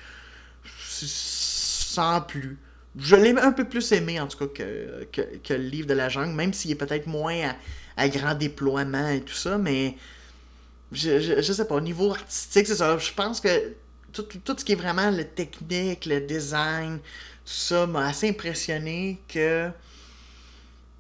Sans 0.63 2.21
plus. 2.21 2.57
Je 2.97 3.15
l'ai 3.15 3.37
un 3.37 3.51
peu 3.51 3.65
plus 3.65 3.91
aimé, 3.91 4.19
en 4.19 4.27
tout 4.27 4.37
cas, 4.47 4.47
que, 4.47 5.37
que, 5.37 5.53
le 5.53 5.63
livre 5.63 5.87
de 5.87 5.93
la 5.93 6.09
jungle, 6.09 6.33
même 6.33 6.53
s'il 6.53 6.71
est 6.71 6.75
peut-être 6.75 7.05
moins 7.05 7.53
à, 7.97 8.09
grand 8.09 8.33
déploiement 8.33 9.09
et 9.09 9.21
tout 9.21 9.35
ça, 9.35 9.57
mais 9.57 9.95
je, 10.91 11.41
je, 11.41 11.53
sais 11.53 11.67
pas, 11.67 11.75
au 11.75 11.81
niveau 11.81 12.11
artistique, 12.11 12.65
c'est 12.65 12.75
ça. 12.75 12.97
Je 12.97 13.13
pense 13.13 13.39
que 13.39 13.73
tout, 14.11 14.23
tout, 14.23 14.55
ce 14.57 14.65
qui 14.65 14.71
est 14.71 14.75
vraiment 14.75 15.11
le 15.11 15.23
technique, 15.23 16.07
le 16.07 16.19
design, 16.21 16.97
tout 16.97 17.53
ça 17.53 17.85
m'a 17.85 18.07
assez 18.07 18.29
impressionné 18.29 19.21
que 19.27 19.69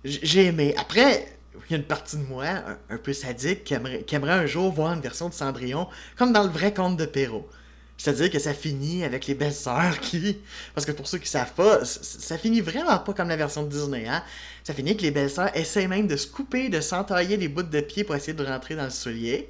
j'ai 0.03 0.45
aimé. 0.45 0.75
Après, 0.77 1.38
il 1.67 1.71
y 1.71 1.75
a 1.75 1.77
une 1.77 1.85
partie 1.85 2.17
de 2.17 2.23
moi, 2.23 2.45
un, 2.89 2.97
peu 2.97 3.13
sadique, 3.13 3.63
qui 3.63 3.73
aimerait, 3.73 4.05
un 4.11 4.45
jour 4.45 4.71
voir 4.71 4.93
une 4.93 5.01
version 5.01 5.29
de 5.29 5.33
Cendrillon, 5.33 5.87
comme 6.17 6.33
dans 6.33 6.43
le 6.43 6.49
vrai 6.49 6.73
conte 6.73 6.97
de 6.97 7.05
Perrault. 7.05 7.47
C'est-à-dire 7.97 8.31
que 8.31 8.39
ça 8.39 8.53
finit 8.53 9.03
avec 9.03 9.27
les 9.27 9.35
belles-sœurs 9.35 9.99
qui. 9.99 10.37
Parce 10.73 10.85
que 10.85 10.93
pour 10.93 11.07
ceux 11.07 11.17
qui 11.17 11.27
savent 11.27 11.53
pas, 11.53 11.83
ça 11.83 12.37
finit 12.37 12.61
vraiment 12.61 12.97
pas 12.97 13.13
comme 13.13 13.27
la 13.27 13.35
version 13.35 13.63
de 13.63 13.69
Disney, 13.69 14.07
hein. 14.07 14.23
Ça 14.63 14.73
finit 14.73 14.95
que 14.95 15.01
les 15.01 15.11
belles-sœurs 15.11 15.55
essaient 15.55 15.87
même 15.87 16.07
de 16.07 16.15
se 16.15 16.27
couper, 16.27 16.69
de 16.69 16.79
s'entailler 16.79 17.35
des 17.35 17.49
bouts 17.49 17.63
de 17.63 17.81
pied 17.81 18.03
pour 18.03 18.15
essayer 18.15 18.33
de 18.33 18.45
rentrer 18.45 18.75
dans 18.75 18.85
le 18.85 18.89
soulier 18.89 19.49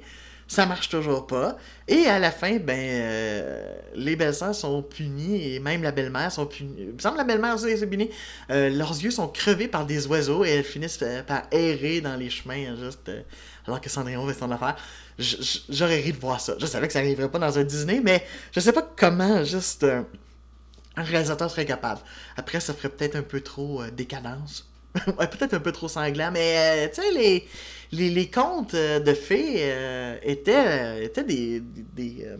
ça 0.50 0.66
marche 0.66 0.88
toujours 0.88 1.28
pas. 1.28 1.56
Et 1.86 2.06
à 2.06 2.18
la 2.18 2.32
fin, 2.32 2.56
ben, 2.56 2.76
euh, 2.76 3.72
les 3.94 4.16
belles-sœurs 4.16 4.52
sont 4.52 4.82
punies 4.82 5.54
et 5.54 5.60
même 5.60 5.80
la 5.84 5.92
belle-mère 5.92 6.32
sont 6.32 6.44
punies. 6.44 6.74
Il 6.76 6.94
me 6.94 6.98
semble 6.98 7.14
que 7.14 7.20
la 7.20 7.24
belle-mère 7.24 7.54
aussi 7.54 7.68
est 7.68 7.86
punie. 7.86 8.10
Euh, 8.50 8.68
leurs 8.68 9.00
yeux 9.00 9.12
sont 9.12 9.28
crevés 9.28 9.68
par 9.68 9.86
des 9.86 10.08
oiseaux 10.08 10.44
et 10.44 10.48
elles 10.48 10.64
finissent 10.64 11.04
par 11.28 11.42
errer 11.52 12.00
dans 12.00 12.16
les 12.16 12.30
chemins, 12.30 12.74
juste 12.74 13.08
euh, 13.10 13.22
alors 13.68 13.80
que 13.80 13.88
Cendrillon 13.88 14.26
fait 14.26 14.40
son 14.40 14.50
affaire. 14.50 14.74
J'aurais 15.68 16.00
ri 16.00 16.12
de 16.12 16.18
voir 16.18 16.40
ça. 16.40 16.54
Je 16.58 16.66
savais 16.66 16.88
que 16.88 16.94
ça 16.94 17.00
n'arriverait 17.00 17.30
pas 17.30 17.38
dans 17.38 17.56
un 17.56 17.62
Disney, 17.62 18.00
mais 18.02 18.26
je 18.50 18.58
sais 18.58 18.72
pas 18.72 18.82
comment 18.96 19.44
juste 19.44 19.84
un 20.96 21.02
réalisateur 21.04 21.48
serait 21.48 21.64
capable. 21.64 22.00
Après, 22.36 22.58
ça 22.58 22.74
ferait 22.74 22.88
peut-être 22.88 23.14
un 23.14 23.22
peu 23.22 23.40
trop 23.40 23.84
décadence. 23.92 24.68
ouais, 25.06 25.28
peut-être 25.28 25.54
un 25.54 25.60
peu 25.60 25.70
trop 25.70 25.86
sanglant, 25.86 26.32
mais 26.32 26.90
tu 26.92 27.00
sais, 27.00 27.12
les 27.12 27.46
les, 27.92 28.30
contes 28.30 28.74
euh, 28.74 29.00
de 29.00 29.14
fées 29.14 29.56
euh, 29.58 30.16
étaient, 30.22 31.04
étaient 31.04 31.24
des, 31.24 31.62
euh, 32.24 32.36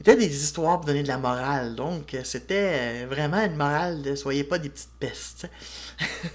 étaient 0.00 0.16
des 0.16 0.42
histoires 0.42 0.80
pour 0.80 0.86
donner 0.86 1.02
de 1.02 1.08
la 1.08 1.18
morale. 1.18 1.74
Donc, 1.74 2.16
c'était 2.24 3.06
vraiment 3.06 3.42
une 3.42 3.56
morale 3.56 4.02
de 4.02 4.14
soyez 4.14 4.44
pas 4.44 4.58
des 4.58 4.68
petites 4.68 4.94
pestes. 4.98 5.48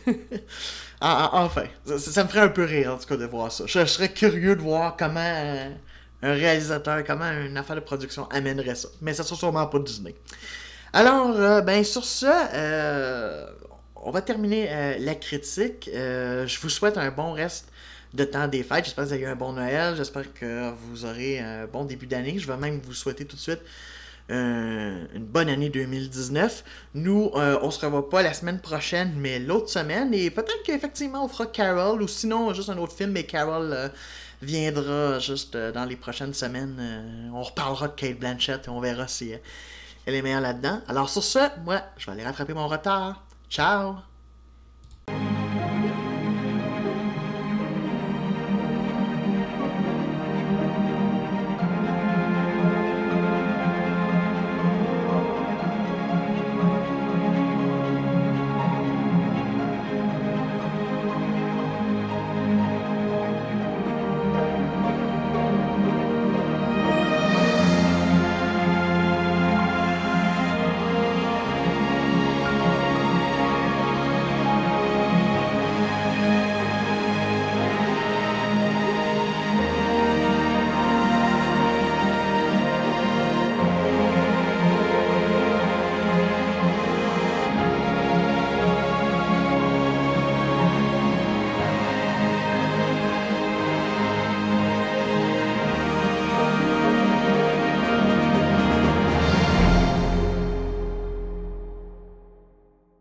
enfin, 1.01 1.65
ça, 1.85 2.23
me 2.23 2.29
ferait 2.29 2.41
un 2.41 2.49
peu 2.49 2.63
rire 2.63 2.93
en 2.93 2.97
tout 2.97 3.07
cas 3.07 3.17
de 3.17 3.25
voir 3.25 3.51
ça. 3.51 3.65
Je, 3.67 3.85
serais 3.85 4.09
curieux 4.09 4.55
de 4.55 4.61
voir 4.61 4.97
comment 4.97 5.19
un 6.21 6.33
réalisateur, 6.33 7.03
comment 7.05 7.31
une 7.31 7.57
affaire 7.57 7.75
de 7.75 7.81
production 7.81 8.27
amènerait 8.29 8.75
ça. 8.75 8.89
Mais 9.01 9.13
ça 9.13 9.23
sera 9.23 9.35
sûrement 9.35 9.67
pas 9.67 9.79
Disney. 9.79 10.15
Alors, 10.91 11.61
ben 11.61 11.83
sur 11.83 12.03
ce, 12.03 12.25
on 14.09 14.11
va 14.11 14.23
terminer 14.23 14.67
euh, 14.71 14.97
la 14.97 15.13
critique. 15.13 15.87
Euh, 15.93 16.47
je 16.47 16.59
vous 16.59 16.69
souhaite 16.69 16.97
un 16.97 17.11
bon 17.11 17.31
reste 17.31 17.71
de 18.15 18.23
temps 18.23 18.47
des 18.47 18.63
fêtes. 18.63 18.85
J'espère 18.85 19.03
que 19.03 19.09
vous 19.09 19.13
avez 19.13 19.21
eu 19.21 19.27
un 19.27 19.35
bon 19.35 19.53
Noël. 19.53 19.95
J'espère 19.95 20.33
que 20.33 20.71
vous 20.71 21.05
aurez 21.05 21.39
un 21.39 21.67
bon 21.67 21.85
début 21.85 22.07
d'année. 22.07 22.39
Je 22.39 22.47
vais 22.47 22.57
même 22.57 22.81
vous 22.83 22.93
souhaiter 22.93 23.25
tout 23.25 23.35
de 23.35 23.41
suite 23.41 23.61
euh, 24.31 25.05
une 25.13 25.25
bonne 25.25 25.47
année 25.47 25.69
2019. 25.69 26.63
Nous, 26.95 27.29
on 27.35 27.69
se 27.69 27.85
revoit 27.85 28.09
pas 28.09 28.23
la 28.23 28.33
semaine 28.33 28.59
prochaine, 28.59 29.13
mais 29.15 29.37
l'autre 29.37 29.69
semaine. 29.69 30.11
Et 30.11 30.31
peut-être 30.31 30.63
qu'effectivement, 30.63 31.23
on 31.25 31.27
fera 31.27 31.45
Carol 31.45 32.01
ou 32.01 32.07
sinon 32.07 32.51
juste 32.55 32.69
un 32.69 32.79
autre 32.79 32.93
film, 32.93 33.11
mais 33.11 33.25
Carol 33.25 33.91
viendra 34.41 35.19
juste 35.19 35.55
dans 35.55 35.85
les 35.85 35.97
prochaines 35.97 36.33
semaines. 36.33 37.29
on 37.31 37.43
reparlera 37.43 37.89
de 37.89 37.93
Kate 37.93 38.17
Blanchett 38.17 38.65
et 38.65 38.69
on 38.69 38.79
verra 38.79 39.07
si 39.07 39.33
elle 40.07 40.15
est 40.15 40.23
meilleure 40.23 40.41
là-dedans. 40.41 40.81
Alors 40.87 41.11
sur 41.11 41.23
ce, 41.23 41.47
moi, 41.63 41.83
je 41.97 42.07
vais 42.07 42.13
aller 42.13 42.23
rattraper 42.23 42.55
mon 42.55 42.67
retard. 42.67 43.23
Tchau! 43.49 44.08